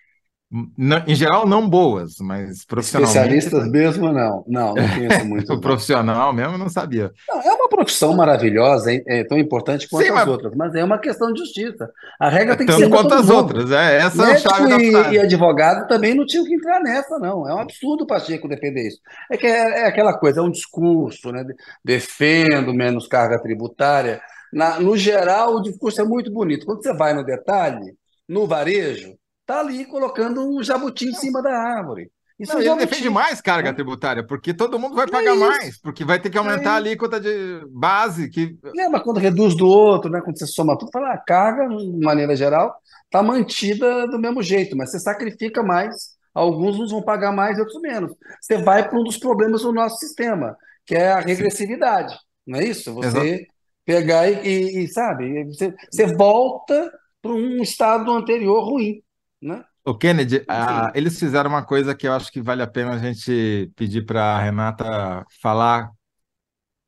[1.07, 3.17] em geral, não boas, mas profissionalmente.
[3.17, 4.43] Especialistas mesmo, não.
[4.47, 5.53] Não, não conheço muito.
[5.53, 7.11] o profissional mesmo não sabia.
[7.27, 10.27] Não, é uma profissão maravilhosa, é tão importante quanto Sim, as mas...
[10.27, 11.89] outras, mas é uma questão de justiça.
[12.19, 12.89] A regra é tem que ser.
[12.89, 13.35] quanto as mundo.
[13.35, 13.97] outras, é.
[13.97, 17.49] Essa Médico é a chave e, e advogado também não tinham que entrar nessa, não.
[17.49, 18.99] É um absurdo o Pacheco defender isso.
[19.31, 21.43] É que é, é aquela coisa, é um discurso, né?
[21.83, 24.21] Defendo menos carga tributária.
[24.53, 26.65] Na, no geral, o discurso é muito bonito.
[26.65, 27.95] Quando você vai no detalhe,
[28.29, 29.15] no varejo,
[29.45, 32.09] Está ali colocando um jabuti em cima da árvore.
[32.39, 35.79] Isso não, é ele defende mais carga tributária, porque todo mundo vai pagar é mais,
[35.79, 38.27] porque vai ter que aumentar é a alíquota de base.
[38.27, 38.57] Que...
[38.75, 42.03] É, mas quando reduz do outro, né, quando você soma tudo, fala, a carga, de
[42.03, 42.75] maneira geral,
[43.05, 47.79] está mantida do mesmo jeito, mas você sacrifica mais, alguns uns vão pagar mais outros
[47.79, 48.13] menos.
[48.41, 52.19] Você vai para um dos problemas do nosso sistema, que é a regressividade, Sim.
[52.47, 52.93] não é isso?
[52.95, 53.45] Você Exato.
[53.85, 56.91] pegar e, e, e sabe, você, você volta
[57.21, 59.01] para um estado anterior ruim.
[59.45, 59.63] Né?
[59.85, 62.97] O Kennedy, a, eles fizeram uma coisa que eu acho que vale a pena a
[62.97, 65.91] gente pedir para a Renata falar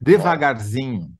[0.01, 1.13] devagarzinho,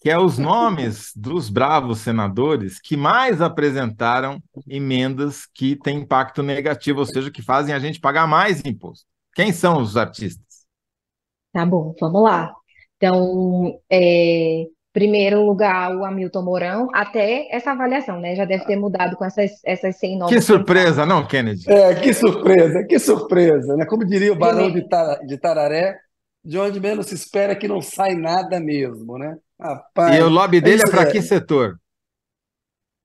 [0.00, 6.98] que é os nomes dos bravos senadores que mais apresentaram emendas que têm impacto negativo,
[6.98, 9.06] ou seja, que fazem a gente pagar mais imposto.
[9.36, 10.66] Quem são os artistas?
[11.52, 12.52] Tá bom, vamos lá.
[12.96, 14.66] Então, é,
[14.96, 18.34] primeiro lugar o Hamilton Mourão, até essa avaliação, né?
[18.34, 20.34] Já deve ter mudado com essas, essas 100 novas.
[20.34, 21.70] Que surpresa, não, Kennedy?
[21.70, 23.84] É, que surpresa, que surpresa, né?
[23.84, 25.98] Como diria o Barão de, Tar de Tararé,
[26.42, 29.36] de onde menos se espera que não sai nada mesmo, né?
[29.60, 31.12] Rapaz, e o lobby dele é para é.
[31.12, 31.78] que setor?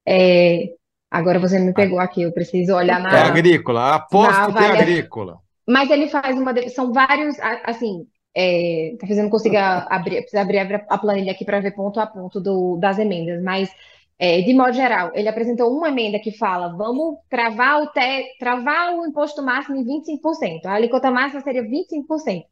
[0.08, 0.70] É,
[1.10, 3.18] agora você me pegou aqui, eu preciso olhar na.
[3.18, 5.40] É agrícola, aposto que é agrícola.
[5.68, 6.54] Mas ele faz uma.
[6.70, 10.58] São vários, assim, é, tá fazendo consiga abrir, precisa abrir
[10.88, 13.70] a planilha aqui para ver ponto a ponto do, das emendas, mas
[14.18, 18.94] é, de modo geral, ele apresentou uma emenda que fala: vamos travar o, te, travar
[18.94, 22.44] o imposto máximo em 25%, a alíquota máxima seria 25%.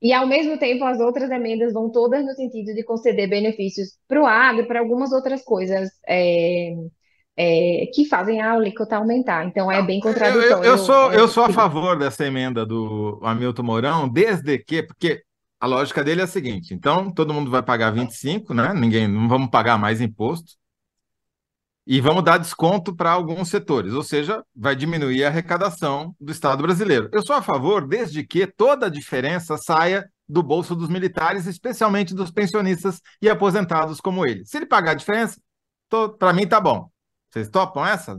[0.00, 4.22] E, ao mesmo tempo, as outras emendas vão todas no sentido de conceder benefícios para
[4.22, 6.72] o agro e para algumas outras coisas é,
[7.40, 9.46] é, que fazem a alíquota aumentar.
[9.46, 10.50] Então é bem contraditório.
[10.50, 14.82] Eu, eu, eu sou, eu sou a favor dessa emenda do Hamilton Mourão, desde que,
[14.82, 15.22] porque
[15.60, 18.74] a lógica dele é a seguinte: então todo mundo vai pagar 25, né?
[18.74, 20.58] Ninguém, não vamos pagar mais imposto.
[21.86, 26.62] E vamos dar desconto para alguns setores, ou seja, vai diminuir a arrecadação do Estado
[26.62, 27.08] brasileiro.
[27.12, 32.14] Eu sou a favor, desde que toda a diferença saia do bolso dos militares, especialmente
[32.14, 34.44] dos pensionistas e aposentados como ele.
[34.44, 35.40] Se ele pagar a diferença,
[36.18, 36.90] para mim tá bom.
[37.30, 38.18] Vocês topam essa?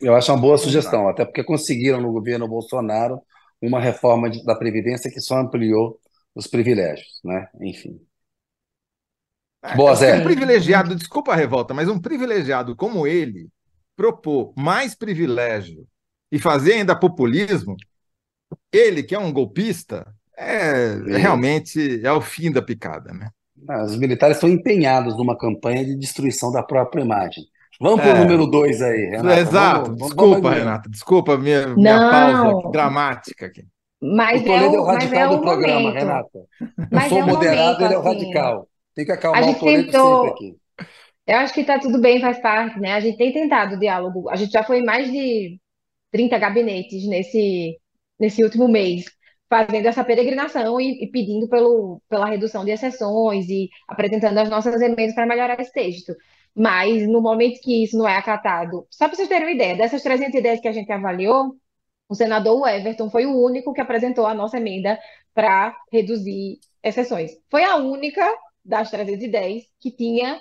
[0.00, 3.20] Eu acho uma boa sugestão, até porque conseguiram no governo Bolsonaro
[3.60, 5.98] uma reforma de, da Previdência que só ampliou
[6.34, 7.48] os privilégios, né?
[7.60, 8.00] Enfim.
[9.62, 10.18] É, boa, Zé.
[10.18, 13.48] Um privilegiado, desculpa a revolta, mas um privilegiado como ele
[13.94, 15.86] propor mais privilégio
[16.30, 17.76] e fazer ainda populismo,
[18.72, 23.30] ele que é um golpista, é, realmente é o fim da picada, né?
[23.84, 27.44] Os militares estão empenhados numa campanha de destruição da própria imagem.
[27.82, 28.20] Vamos para o é.
[28.20, 29.40] número dois aí, Renata.
[29.40, 29.84] Exato.
[29.86, 30.88] Vamos, Desculpa, vamos Renata.
[30.88, 33.64] Desculpa minha, minha pausa dramática aqui.
[34.00, 35.94] Mas o Toledo é o, é o radical é do programa, momento.
[35.94, 36.40] Renata.
[36.90, 38.08] Mas eu sou é moderado, momento, ele é o assim.
[38.08, 38.68] radical.
[38.94, 40.24] Tem que acalmar o Toledo tentou...
[40.24, 40.56] sempre aqui.
[41.26, 42.94] Eu acho que está tudo bem, faz parte, né?
[42.94, 44.28] A gente tem tentado o diálogo.
[44.28, 45.58] A gente já foi em mais de
[46.12, 47.78] 30 gabinetes nesse,
[48.18, 49.04] nesse último mês,
[49.48, 54.80] fazendo essa peregrinação e, e pedindo pelo, pela redução de exceções e apresentando as nossas
[54.80, 56.12] emendas para melhorar esse texto.
[56.54, 60.02] Mas no momento que isso não é acatado, só para vocês terem uma ideia, dessas
[60.02, 61.56] 310 que a gente avaliou,
[62.08, 64.98] o senador Everton foi o único que apresentou a nossa emenda
[65.34, 67.32] para reduzir exceções.
[67.50, 68.30] Foi a única
[68.64, 70.40] das 310 que tinha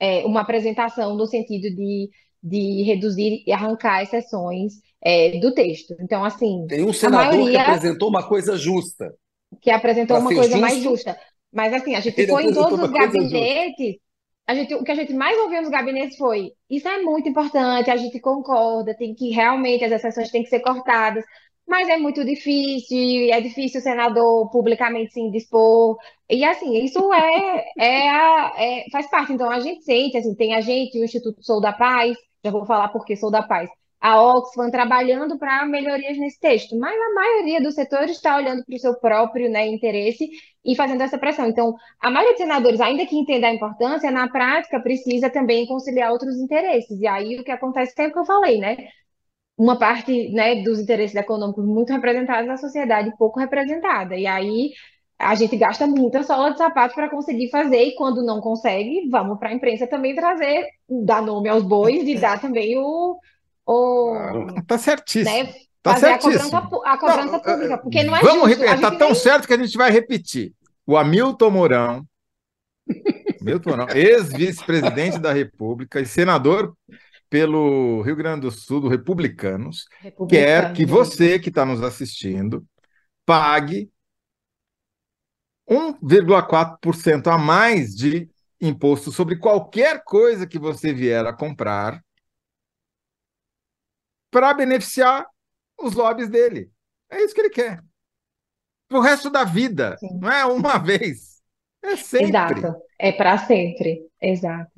[0.00, 2.10] é, uma apresentação no sentido de,
[2.42, 5.94] de reduzir e arrancar exceções é, do texto.
[6.00, 6.66] Então, assim.
[6.68, 9.14] Tem um senador maioria, que apresentou uma coisa justa.
[9.60, 11.18] Que apresentou uma coisa justo, mais justa.
[11.52, 13.96] Mas, assim, a gente foi em todos os gabinetes
[14.52, 17.90] a gente, o que a gente mais ouviu nos gabinetes foi: isso é muito importante,
[17.90, 21.24] a gente concorda, tem que realmente as exceções têm que ser cortadas,
[21.66, 25.96] mas é muito difícil, é difícil o senador publicamente se indispor.
[26.28, 29.32] E assim, isso é, é, a, é, faz parte.
[29.32, 32.66] Então a gente sente, assim, tem a gente, o Instituto Sou da Paz, já vou
[32.66, 33.70] falar porque Sou da Paz,
[34.02, 38.74] a Oxfam trabalhando para melhorias nesse texto, mas a maioria dos setores está olhando para
[38.74, 40.28] o seu próprio né, interesse
[40.64, 41.46] e fazendo essa pressão.
[41.46, 46.10] Então, a maioria dos senadores, ainda que entenda a importância, na prática precisa também conciliar
[46.10, 47.00] outros interesses.
[47.00, 48.76] E aí o que acontece é o que eu falei, né?
[49.56, 54.16] Uma parte né, dos interesses econômicos muito representados na sociedade pouco representada.
[54.16, 54.72] E aí
[55.16, 59.38] a gente gasta muita sola de sapato para conseguir fazer, e quando não consegue, vamos
[59.38, 63.16] para a imprensa também trazer, dar nome aos bois e dar também o,
[63.64, 64.16] ou,
[64.66, 65.36] tá certíssimo.
[65.36, 65.52] Né,
[65.82, 66.56] tá fazer certíssimo.
[66.56, 68.60] a cobrança, a cobrança não, pública, porque não é Vamos justo.
[68.62, 70.52] repetir, tá tão certo que a gente vai repetir.
[70.86, 72.06] O Hamilton Mourão,
[73.40, 76.76] Hamilton Mourão ex-vice-presidente da República e senador
[77.30, 79.86] pelo Rio Grande do Sul, do Republicanos,
[80.28, 82.62] quer que você que está nos assistindo
[83.24, 83.90] pague
[85.68, 88.28] 1,4% a mais de
[88.60, 92.02] imposto sobre qualquer coisa que você vier a comprar
[94.32, 95.26] para beneficiar
[95.78, 96.70] os lobbies dele.
[97.10, 97.80] É isso que ele quer.
[98.88, 100.18] Para o resto da vida, Sim.
[100.18, 101.40] não é uma vez.
[101.82, 102.28] É sempre.
[102.28, 102.74] Exato.
[102.98, 104.00] É para sempre.
[104.20, 104.72] Exato.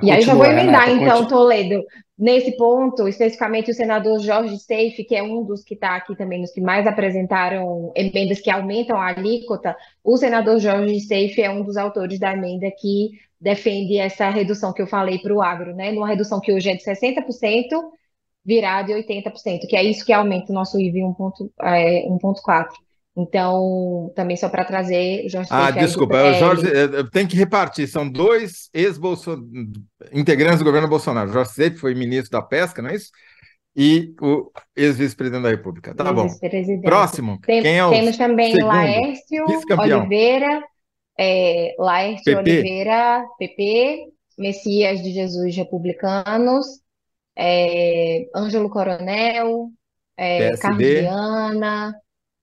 [0.00, 1.40] E aí já vou emendar, Renata, então, continua.
[1.40, 1.84] Toledo,
[2.16, 6.40] nesse ponto, especificamente o senador Jorge Seife, que é um dos que está aqui também,
[6.40, 11.64] nos que mais apresentaram emendas que aumentam a alíquota, o senador Jorge Seife é um
[11.64, 13.10] dos autores da emenda que
[13.40, 15.90] defende essa redução que eu falei para o agro, né?
[15.90, 17.66] Numa redução que hoje é de 60%,
[18.48, 21.44] virar de 80%, que é isso que aumenta o nosso IV 1.4.
[21.60, 26.62] É, então, também só para trazer Jorge Ah, desculpa, o Jorge
[27.12, 31.30] tem que repartir, são dois ex-integrantes do governo Bolsonaro.
[31.30, 33.10] Jorge Seif foi ministro da Pesca, não é isso?
[33.76, 35.94] E o ex-vice-presidente da República.
[35.94, 36.26] Tá bom.
[36.82, 37.38] Próximo.
[37.44, 38.68] Tem, quem é o Temos também segundo?
[38.68, 39.44] Laércio
[39.78, 40.62] Oliveira,
[41.18, 44.06] é, Laerte PP, Oliveira, PP,
[44.38, 46.80] Messias de Jesus, Republicanos,
[47.38, 49.70] é, Ângelo Coronel,
[50.16, 51.94] é, Viana,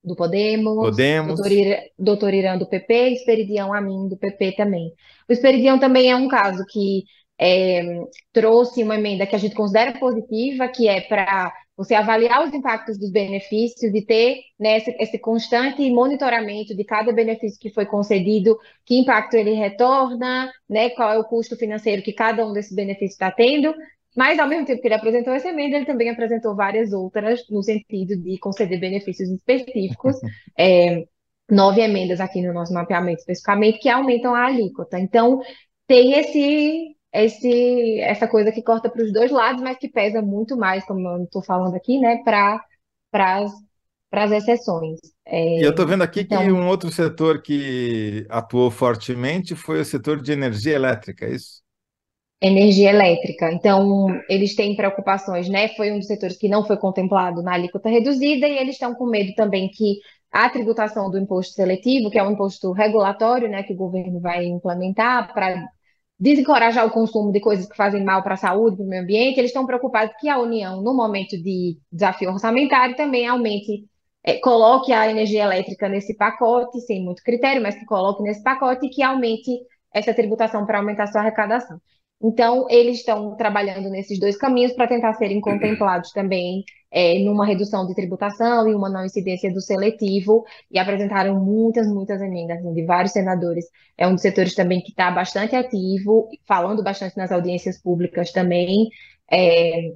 [0.01, 1.45] do Podemos, doutor, Podemos.
[1.45, 4.93] Ira, doutor Irã do PP Esperidião Amin do PP também.
[5.27, 7.03] O Esperidião também é um caso que
[7.37, 7.83] é,
[8.31, 12.97] trouxe uma emenda que a gente considera positiva, que é para você avaliar os impactos
[12.97, 18.57] dos benefícios e ter né, esse, esse, constante monitoramento de cada benefício que foi concedido,
[18.85, 23.11] que impacto ele retorna, né, qual é o custo financeiro que cada um desses benefícios
[23.13, 23.75] está tendo,
[24.15, 27.61] mas, ao mesmo tempo que ele apresentou essa emenda, ele também apresentou várias outras no
[27.61, 30.15] sentido de conceder benefícios específicos.
[30.57, 31.03] É,
[31.49, 34.99] nove emendas aqui no nosso mapeamento, especificamente, que aumentam a alíquota.
[34.99, 35.41] Então,
[35.87, 40.57] tem esse, esse, essa coisa que corta para os dois lados, mas que pesa muito
[40.57, 42.61] mais, como eu estou falando aqui, né, para
[44.11, 44.99] as exceções.
[45.25, 49.81] É, E eu estou vendo aqui que então, um outro setor que atuou fortemente foi
[49.81, 51.64] o setor de energia elétrica, é isso?
[52.41, 53.51] Energia elétrica.
[53.51, 55.69] Então, eles têm preocupações, né?
[55.69, 59.05] Foi um dos setores que não foi contemplado na alíquota reduzida e eles estão com
[59.05, 59.99] medo também que
[60.31, 64.45] a tributação do imposto seletivo, que é um imposto regulatório, né, que o governo vai
[64.45, 65.65] implementar para
[66.19, 69.39] desencorajar o consumo de coisas que fazem mal para a saúde, para o meio ambiente,
[69.39, 73.85] eles estão preocupados que a União, no momento de desafio orçamentário, também aumente,
[74.23, 78.87] é, coloque a energia elétrica nesse pacote, sem muito critério, mas que coloque nesse pacote
[78.87, 79.51] e que aumente
[79.93, 81.79] essa tributação para aumentar sua arrecadação.
[82.27, 87.85] Então, eles estão trabalhando nesses dois caminhos para tentar serem contemplados também é, numa redução
[87.85, 92.83] de tributação e uma não incidência do seletivo, e apresentaram muitas, muitas emendas assim, de
[92.83, 93.65] vários senadores.
[93.95, 98.89] É um dos setores também que está bastante ativo, falando bastante nas audiências públicas também,
[99.31, 99.91] é,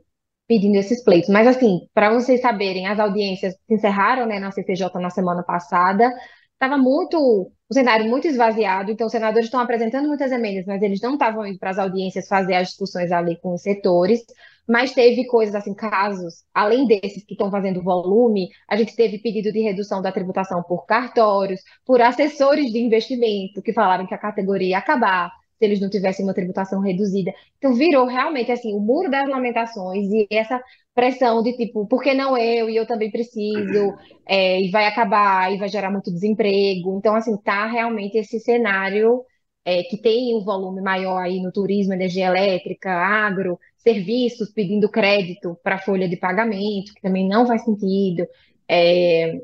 [0.48, 1.30] pedindo esses pleitos.
[1.30, 6.12] Mas, assim, para vocês saberem, as audiências se encerraram né, na CCJ na semana passada,
[6.60, 11.00] estava muito um cenário muito esvaziado, então os senadores estão apresentando muitas emendas, mas eles
[11.02, 14.22] não estavam indo para as audiências fazer as discussões ali com os setores,
[14.68, 19.52] mas teve coisas assim, casos, além desses que estão fazendo volume, a gente teve pedido
[19.52, 24.70] de redução da tributação por cartórios, por assessores de investimento, que falaram que a categoria
[24.70, 27.32] ia acabar se eles não tivessem uma tributação reduzida.
[27.58, 30.62] Então virou realmente assim, o muro das lamentações e essa
[31.00, 32.70] pressão de tipo, por que não eu?
[32.70, 33.96] E eu também preciso,
[34.28, 36.98] é, e vai acabar, e vai gerar muito desemprego.
[36.98, 39.24] Então, assim, tá realmente esse cenário
[39.66, 45.58] é, que tem um volume maior aí no turismo, energia elétrica, agro, serviços pedindo crédito
[45.64, 48.26] para folha de pagamento, que também não faz sentido.
[48.68, 49.40] É,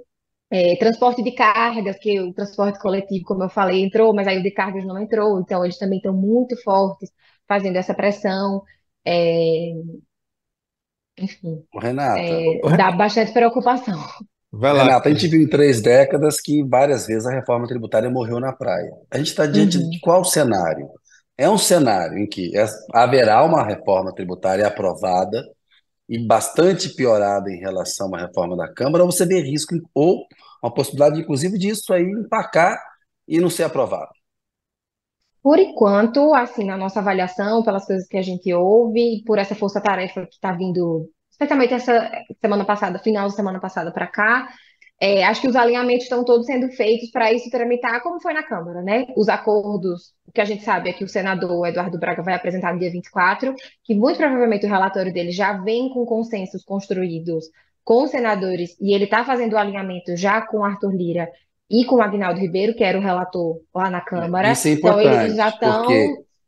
[0.51, 4.43] é, transporte de cargas, que o transporte coletivo, como eu falei, entrou, mas aí o
[4.43, 7.11] de cargas não entrou, então eles também estão muito fortes
[7.47, 8.63] fazendo essa pressão.
[9.05, 9.71] É,
[11.17, 13.97] enfim, Renata, é, dá bastante preocupação.
[14.51, 18.09] Vai lá, Renata, a gente viu em três décadas que várias vezes a reforma tributária
[18.09, 18.91] morreu na praia.
[19.11, 19.89] A gente está diante Uhum.
[19.89, 20.89] de qual cenário?
[21.37, 25.43] É um cenário em que é- haverá uma reforma tributária aprovada
[26.07, 30.25] e bastante piorada em relação à reforma da Câmara, ou você vê risco ou
[30.63, 32.77] uma possibilidade, inclusive, disso aí empacar
[33.27, 34.09] e não ser aprovado?
[35.45, 40.25] Por enquanto, assim, na nossa avaliação, pelas coisas que a gente ouve, por essa força-tarefa
[40.25, 44.49] que está vindo, especialmente essa semana passada, final de semana passada para cá,
[44.99, 48.41] é, acho que os alinhamentos estão todos sendo feitos para isso tramitar como foi na
[48.41, 49.05] Câmara, né?
[49.15, 52.73] Os acordos, o que a gente sabe é que o senador Eduardo Braga vai apresentar
[52.73, 57.45] no dia 24, que muito provavelmente o relatório dele já vem com consensos construídos
[57.83, 61.29] com os senadores, e ele está fazendo o alinhamento já com Arthur Lira
[61.69, 64.51] e com o Agnaldo Ribeiro, que era o relator lá na Câmara.
[64.51, 65.87] Isso é Então, eles já importante, estão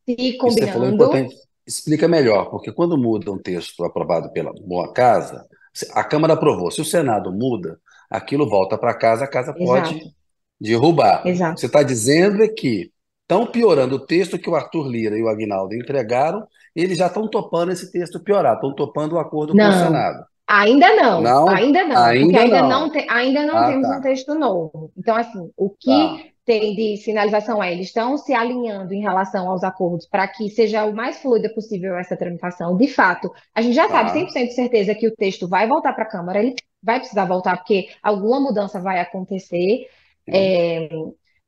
[0.06, 0.86] se é combinando.
[0.96, 1.36] importante.
[1.66, 5.46] Explica melhor, porque quando muda um texto aprovado pela boa casa,
[5.94, 6.72] a Câmara aprovou.
[6.72, 7.78] Se o Senado muda,
[8.10, 10.12] aquilo volta para casa, a casa pode Exato,
[10.60, 11.28] derrubar.
[11.28, 11.60] exato.
[11.60, 12.92] Você está dizendo é que
[13.24, 17.28] estão piorando o texto que o Arthur Lira e o Aguinaldo entregaram, eles já estão
[17.28, 20.26] topando esse texto piorar, estão topando o acordo com o Não, Senado.
[20.48, 21.48] Ainda não, Não?
[21.48, 22.70] ainda não, porque Ainda ainda não.
[22.70, 24.02] não, te- ainda não Ah, temos um tá.
[24.02, 24.92] texto novo.
[24.98, 26.20] Então, assim, o Tá.
[26.20, 30.50] que tem de sinalização é, eles estão se alinhando em relação aos acordos para que
[30.50, 32.78] seja o mais fluida possível essa tramitação.
[32.78, 34.14] De fato, a gente já sabe Tá.
[34.14, 37.58] 100% de certeza que o texto vai voltar para a Câmara, ele vai precisar voltar,
[37.58, 39.88] porque alguma mudança vai acontecer.
[40.30, 40.88] É,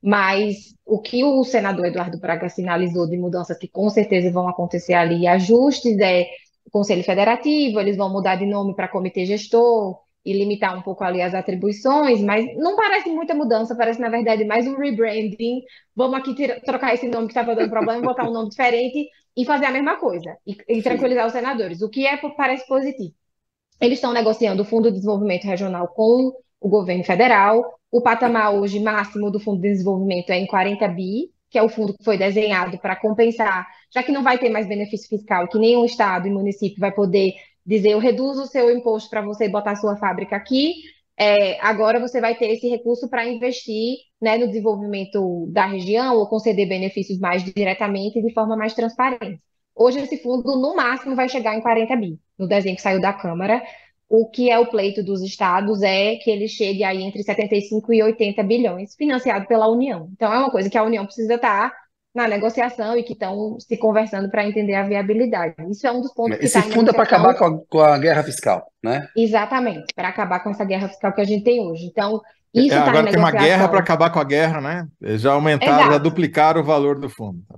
[0.02, 4.94] mas o que o senador Eduardo Braga sinalizou de mudanças que com certeza vão acontecer
[4.94, 6.26] ali, ajustes, é
[6.70, 11.22] Conselho Federativo, eles vão mudar de nome para Comitê Gestor e limitar um pouco ali
[11.22, 15.62] as atribuições, mas não parece muita mudança, parece na verdade mais um rebranding.
[15.96, 19.44] Vamos aqui tira- trocar esse nome que estava dando problema, botar um nome diferente e
[19.44, 23.14] fazer a mesma coisa e, e tranquilizar os senadores, o que é parece positivo.
[23.80, 27.64] Eles estão negociando o Fundo de Desenvolvimento Regional com o governo federal.
[27.90, 31.68] O patamar hoje máximo do Fundo de Desenvolvimento é em 40 bi, que é o
[31.68, 35.58] fundo que foi desenhado para compensar, já que não vai ter mais benefício fiscal, que
[35.58, 37.34] nenhum estado e município vai poder
[37.64, 40.74] dizer eu reduzo o seu imposto para você botar sua fábrica aqui,
[41.16, 46.26] é, agora você vai ter esse recurso para investir né, no desenvolvimento da região ou
[46.26, 49.38] conceder benefícios mais diretamente e de forma mais transparente.
[49.74, 53.12] Hoje, esse fundo, no máximo, vai chegar em 40 bi, no desenho que saiu da
[53.12, 53.62] Câmara.
[54.08, 58.02] O que é o pleito dos estados é que ele chegue aí entre 75 e
[58.02, 60.08] 80 bilhões, financiado pela União.
[60.12, 61.72] Então, é uma coisa que a União precisa estar
[62.14, 65.54] na negociação e que estão se conversando para entender a viabilidade.
[65.70, 67.80] Isso é um dos pontos Esse que Esse fundo é para acabar com a, com
[67.80, 69.08] a, guerra fiscal, né?
[69.16, 71.84] Exatamente, para acabar com essa guerra fiscal que a gente tem hoje.
[71.84, 72.20] Então,
[72.52, 74.88] isso é, tá agora tem uma guerra para acabar com a guerra, né?
[75.18, 75.92] Já aumentaram, Exato.
[75.92, 77.40] já duplicaram o valor do fundo.
[77.48, 77.56] Tá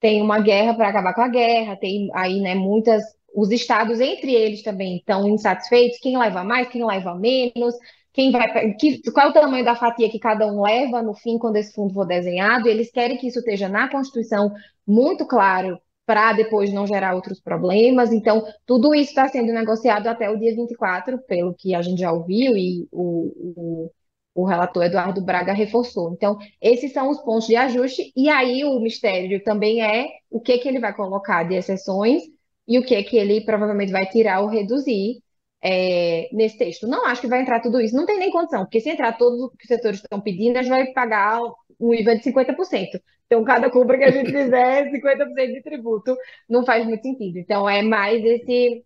[0.00, 3.02] tem uma guerra para acabar com a guerra, tem aí, né, muitas
[3.34, 7.74] os estados entre eles também estão insatisfeitos, quem leva mais, quem leva menos,
[8.12, 11.38] quem vai, que, qual é o tamanho da fatia que cada um leva no fim
[11.38, 14.52] quando esse fundo for desenhado, eles querem que isso esteja na Constituição
[14.86, 18.12] muito claro para depois não gerar outros problemas.
[18.12, 22.10] Então, tudo isso está sendo negociado até o dia 24, pelo que a gente já
[22.10, 23.90] ouviu e o, o,
[24.34, 26.12] o relator Eduardo Braga reforçou.
[26.12, 30.58] Então, esses são os pontos de ajuste, e aí o mistério também é o que,
[30.58, 32.22] que ele vai colocar de exceções
[32.66, 35.22] e o que, que ele provavelmente vai tirar ou reduzir
[35.62, 36.86] é, nesse texto.
[36.86, 39.40] Não acho que vai entrar tudo isso, não tem nem condição, porque se entrar todos
[39.40, 41.40] os que os setores estão pedindo, a gente vai pagar
[41.78, 43.00] um IVA de 50%.
[43.26, 46.16] Então, cada compra que a gente fizer, 50% de tributo,
[46.48, 47.38] não faz muito sentido.
[47.38, 48.84] Então, é mais esse,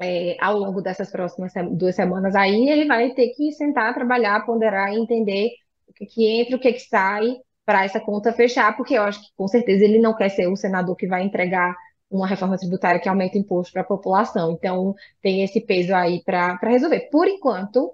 [0.00, 4.92] é, ao longo dessas próximas duas semanas aí, ele vai ter que sentar, trabalhar, ponderar
[4.92, 5.50] e entender
[5.86, 9.20] o que, que entra, o que, que sai para essa conta fechar, porque eu acho
[9.20, 11.76] que com certeza ele não quer ser o senador que vai entregar
[12.12, 14.52] uma reforma tributária que aumenta o imposto para a população.
[14.52, 17.08] Então, tem esse peso aí para resolver.
[17.10, 17.92] Por enquanto,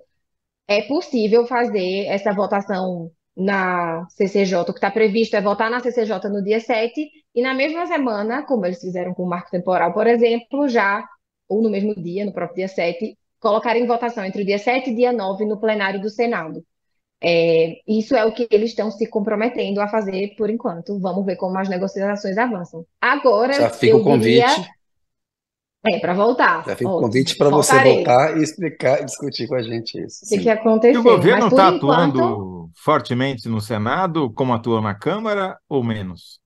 [0.66, 4.62] é possível fazer essa votação na CCJ.
[4.62, 8.42] O que está previsto é votar na CCJ no dia 7 e na mesma semana,
[8.44, 11.04] como eles fizeram com o marco temporal, por exemplo, já,
[11.48, 14.90] ou no mesmo dia, no próprio dia 7, colocar em votação entre o dia 7
[14.90, 16.64] e dia 9 no plenário do Senado.
[17.22, 20.98] É, isso é o que eles estão se comprometendo a fazer por enquanto.
[21.00, 22.84] Vamos ver como as negociações avançam.
[23.00, 24.46] Agora, Já fica o convite.
[24.46, 24.68] Diria,
[25.86, 26.64] é, para voltar.
[26.66, 30.24] Já fica o convite para você voltar e explicar e discutir com a gente isso.
[30.24, 30.94] O que aconteceu.
[30.94, 32.70] E o governo está atuando enquanto...
[32.74, 36.40] fortemente no Senado, como atua na Câmara, ou menos?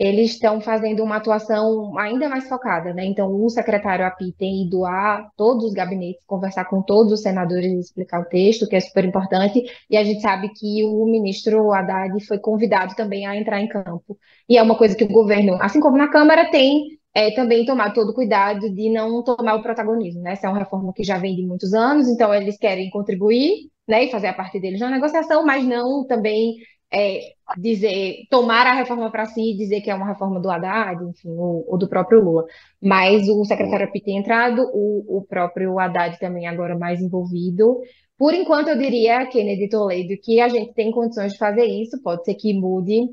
[0.00, 3.04] Eles estão fazendo uma atuação ainda mais focada, né?
[3.04, 7.66] Então, o secretário API tem ido a todos os gabinetes, conversar com todos os senadores
[7.70, 11.70] e explicar o texto, que é super importante, e a gente sabe que o ministro
[11.70, 14.18] Haddad foi convidado também a entrar em campo.
[14.48, 17.92] E é uma coisa que o governo, assim como na Câmara, tem é, também tomar
[17.92, 20.32] todo o cuidado de não tomar o protagonismo, né?
[20.32, 24.04] Essa é uma reforma que já vem de muitos anos, então eles querem contribuir, né,
[24.04, 26.54] e fazer a parte deles na negociação, mas não também
[26.92, 31.02] é, dizer, tomar a reforma para si e dizer que é uma reforma do Haddad,
[31.04, 32.44] enfim, ou, ou do próprio Lula.
[32.82, 37.80] Mas o secretário Pitt tem entrado, o, o próprio Haddad também agora mais envolvido.
[38.18, 42.24] Por enquanto, eu diria, Kennedy Toledo, que a gente tem condições de fazer isso, pode
[42.24, 43.08] ser que mude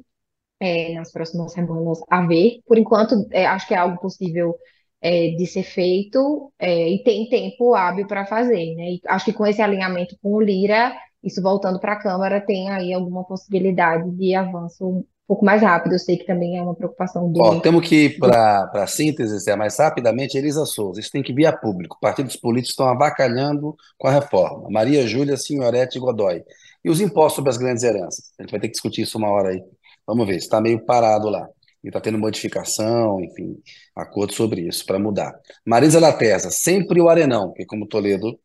[0.60, 2.60] é, nas próximas semanas a ver.
[2.66, 4.56] Por enquanto, é, acho que é algo possível
[5.02, 8.94] é, de ser feito é, e tem tempo hábil para fazer, né?
[8.94, 10.96] E acho que com esse alinhamento com o Lira,
[11.28, 15.94] isso voltando para a Câmara, tem aí alguma possibilidade de avanço um pouco mais rápido.
[15.94, 17.42] Eu sei que também é uma preocupação do.
[17.42, 21.02] Ó, temos que ir para a síntese, é mais rapidamente, Elisa Souza.
[21.02, 21.98] Isso tem que vir a público.
[22.00, 24.70] Partidos políticos estão avacalhando com a reforma.
[24.70, 26.44] Maria Júlia Senhorete Godoy.
[26.84, 28.32] E os impostos sobre as grandes heranças?
[28.40, 29.62] A gente vai ter que discutir isso uma hora aí.
[30.06, 31.46] Vamos ver, está meio parado lá.
[31.84, 33.56] E está tendo modificação, enfim,
[33.96, 35.38] acordo sobre isso, para mudar.
[35.66, 38.40] Marisa Latesa, sempre o Arenão, que como Toledo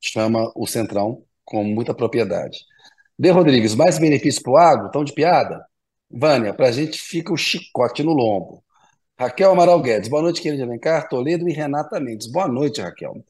[0.00, 2.58] chama o Centrão com muita propriedade.
[3.18, 4.86] De Rodrigues, mais benefícios para o agro?
[4.86, 5.64] Estão de piada?
[6.10, 8.62] Vânia, para a gente fica o chicote no lombo.
[9.18, 12.30] Raquel Amaral Guedes, boa noite, querido Alencar, Toledo e Renata Mendes.
[12.30, 13.24] Boa noite, Raquel.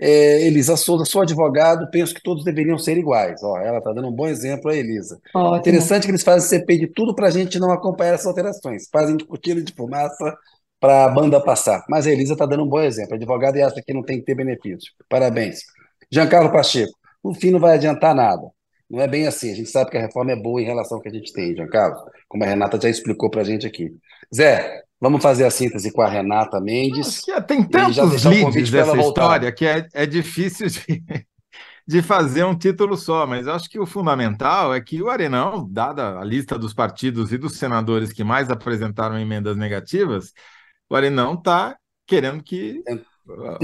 [0.00, 3.42] É, Elisa Souza, sou advogado, penso que todos deveriam ser iguais.
[3.42, 5.20] Ó, ela está dando um bom exemplo a Elisa.
[5.34, 5.56] Ótimo.
[5.56, 8.88] Interessante que eles fazem CP de tudo para a gente não acompanhar essas alterações.
[8.90, 10.36] Fazem de cortina de fumaça
[10.80, 11.84] para a banda passar.
[11.88, 13.16] Mas a Elisa está dando um bom exemplo.
[13.16, 14.92] Advogado e acha que não tem que ter benefício.
[15.08, 15.62] Parabéns.
[16.10, 18.50] Giancarlo Pacheco, no fim não vai adiantar nada.
[18.88, 19.52] Não é bem assim.
[19.52, 21.54] A gente sabe que a reforma é boa em relação ao que a gente tem,
[21.54, 23.94] Giancarlo, como a Renata já explicou para a gente aqui.
[24.34, 27.20] Zé, Vamos fazer a síntese com a Renata Mendes.
[27.20, 31.04] Que tem tantos leads dessa história que é, é difícil de,
[31.86, 36.18] de fazer um título só, mas acho que o fundamental é que o Arenão, dada
[36.18, 40.32] a lista dos partidos e dos senadores que mais apresentaram emendas negativas,
[40.90, 42.82] o Arenão está querendo que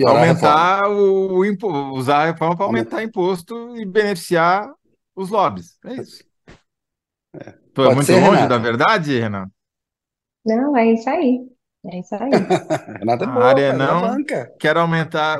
[0.06, 4.70] aumentar o, o usar a reforma para aumentar imposto e beneficiar
[5.14, 5.78] os lobbies.
[5.84, 6.24] É isso.
[7.66, 7.94] Estou é.
[7.94, 8.48] muito ser, longe Renata.
[8.48, 9.46] da verdade, Renan?
[10.44, 11.40] Não, é isso aí.
[11.86, 12.30] É isso aí.
[13.00, 14.52] Renata é boa, a área não banca.
[14.58, 15.38] quer aumentar,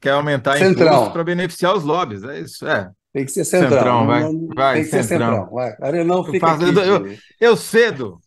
[0.00, 2.22] quer aumentar imposto para beneficiar os lobbies.
[2.24, 2.90] É isso, é.
[3.12, 3.70] Tem que ser centrão.
[3.70, 5.02] centrão vai, não, vai, tem que centrão.
[5.02, 5.50] ser centrão.
[5.50, 5.76] Vai.
[5.80, 8.20] Ariel, não fica eu, faço, aqui, eu, eu, eu cedo.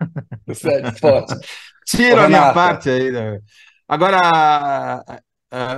[1.00, 1.34] Forte.
[1.86, 3.10] Tiro a minha parte aí.
[3.10, 3.38] Né?
[3.86, 5.04] Agora,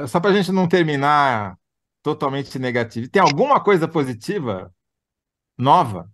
[0.09, 1.57] só para a gente não terminar
[2.03, 4.73] totalmente negativo, tem alguma coisa positiva
[5.59, 6.09] nova?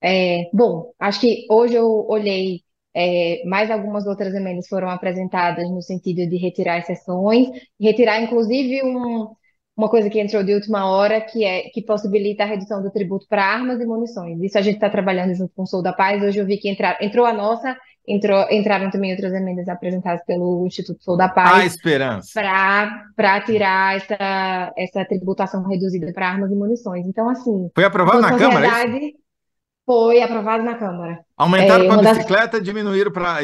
[0.00, 2.60] É, bom, acho que hoje eu olhei
[2.94, 7.48] é, mais algumas outras emendas foram apresentadas no sentido de retirar exceções,
[7.80, 9.28] retirar inclusive um,
[9.76, 13.26] uma coisa que entrou de última hora, que é que possibilita a redução do tributo
[13.28, 14.40] para armas e munições.
[14.42, 16.22] Isso a gente está trabalhando junto com o Sou da Paz.
[16.22, 17.76] Hoje eu vi que entrar, entrou a nossa,
[18.06, 21.62] entrou, entraram também outras emendas apresentadas pelo Instituto Sou da Paz.
[21.62, 22.40] A esperança.
[23.14, 27.06] Para tirar essa, essa tributação reduzida para armas e munições.
[27.06, 27.70] Então, assim.
[27.74, 28.66] Foi aprovado na Câmara?
[28.66, 29.22] É
[29.84, 31.20] foi aprovado na Câmara.
[31.36, 32.62] Aumentaram é, para a bicicleta, das...
[32.62, 33.40] diminuíram para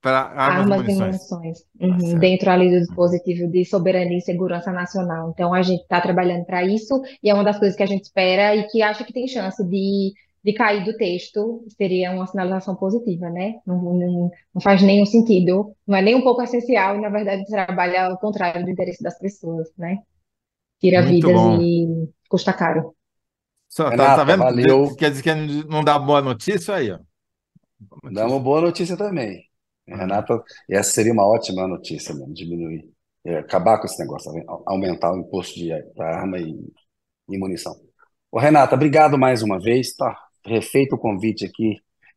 [0.00, 1.58] para armas, armas, e munições.
[1.80, 5.32] Uhum, tá dentro ali do dispositivo de soberania e segurança nacional.
[5.34, 8.04] Então a gente está trabalhando para isso e é uma das coisas que a gente
[8.04, 10.12] espera e que acha que tem chance de,
[10.46, 11.64] de cair do texto.
[11.76, 13.54] Seria uma sinalização positiva, né?
[13.66, 17.44] Não, não, não faz nenhum sentido, não é nem um pouco essencial e na verdade
[17.46, 19.98] trabalha ao contrário do interesse das pessoas, né?
[20.78, 21.60] Tira Muito vidas bom.
[21.60, 22.94] e custa caro.
[23.68, 24.38] Só, Renata, tá, tá vendo?
[24.38, 24.94] Valeu.
[24.94, 25.34] Quer dizer que
[25.68, 26.98] não dá boa notícia aí, ó.
[28.12, 29.42] Dá uma boa notícia também.
[29.84, 30.40] Renata,
[30.70, 32.88] essa seria uma ótima notícia mesmo, diminuir,
[33.24, 34.30] é, acabar com esse negócio,
[34.64, 36.56] aumentar o imposto de arma e,
[37.30, 37.74] e munição.
[38.30, 41.76] Ô, Renata, obrigado mais uma vez, tá refeito o convite aqui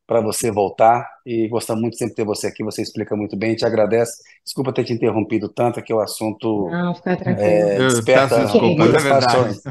[0.10, 3.56] para você voltar e gostamos muito sempre de ter você aqui, você explica muito bem,
[3.56, 4.24] te agradece.
[4.44, 7.48] Desculpa ter te interrompido tanto, é que o assunto Não, fica tranquilo.
[7.48, 9.62] É, desperta muitas é paixões.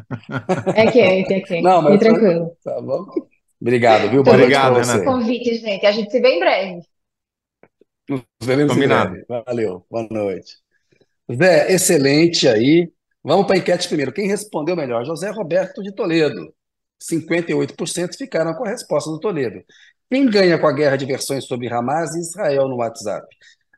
[0.76, 1.60] É que é, é que é.
[1.60, 2.52] Não, mas tranquilo.
[2.62, 3.06] Tá bom.
[3.60, 4.22] Obrigado, viu?
[4.22, 5.04] Boa Obrigado, noite Renata.
[5.04, 5.84] convite, gente.
[5.84, 6.82] A gente se vê em breve.
[8.08, 9.16] Nos vemos Combinado.
[9.16, 9.44] em breve.
[9.44, 10.54] Valeu, boa noite.
[11.34, 12.92] Zé, excelente aí.
[13.24, 14.12] Vamos para a enquete primeiro.
[14.12, 15.04] Quem respondeu melhor?
[15.04, 16.54] José Roberto de Toledo.
[17.00, 19.62] 58% ficaram com a resposta do Toledo.
[20.10, 23.26] Quem ganha com a guerra de versões sobre Hamas e Israel no WhatsApp?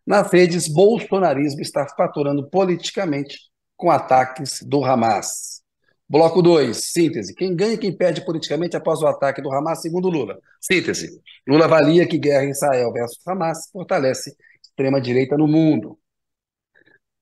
[0.06, 3.38] Nas redes, bolsonarismo está faturando politicamente
[3.76, 5.60] com ataques do Hamas.
[6.08, 7.34] Bloco 2, síntese.
[7.34, 10.38] Quem ganha e quem perde politicamente após o ataque do Hamas, segundo Lula?
[10.60, 11.20] Síntese.
[11.46, 15.98] Lula avalia que guerra em Israel versus Hamas fortalece extrema-direita no mundo.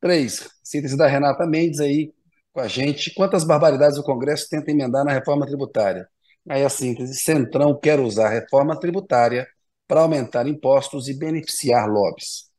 [0.01, 0.49] 3.
[0.63, 2.13] Síntese da Renata Mendes aí
[2.59, 3.15] com a gente.
[3.15, 6.09] Quantas barbaridades o Congresso tenta emendar na reforma tributária?
[6.49, 7.15] Aí a síntese.
[7.15, 9.47] Centrão quer usar a reforma tributária
[9.87, 12.51] para aumentar impostos e beneficiar lobbies.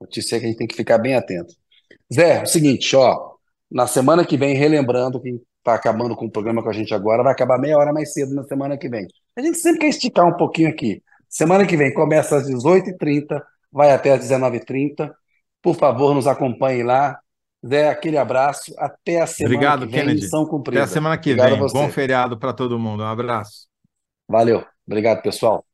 [0.00, 1.54] Notícia que a gente tem que ficar bem atento.
[2.12, 3.32] Zé, é o seguinte, ó.
[3.70, 7.22] Na semana que vem, relembrando que está acabando com o programa com a gente agora,
[7.22, 9.06] vai acabar meia hora mais cedo na semana que vem.
[9.36, 11.02] A gente sempre quer esticar um pouquinho aqui.
[11.28, 15.12] Semana que vem começa às 18h30, vai até às 19h30.
[15.60, 17.18] Por favor, nos acompanhe lá.
[17.66, 18.74] Zé, aquele abraço.
[18.78, 20.00] Até a semana Obrigado, que vem.
[20.00, 20.22] Kennedy.
[20.22, 20.82] Missão cumprida.
[20.82, 21.72] Até a semana que Obrigado vem.
[21.72, 23.02] Bom feriado para todo mundo.
[23.02, 23.68] Um abraço.
[24.28, 24.66] Valeu.
[24.86, 25.64] Obrigado, pessoal.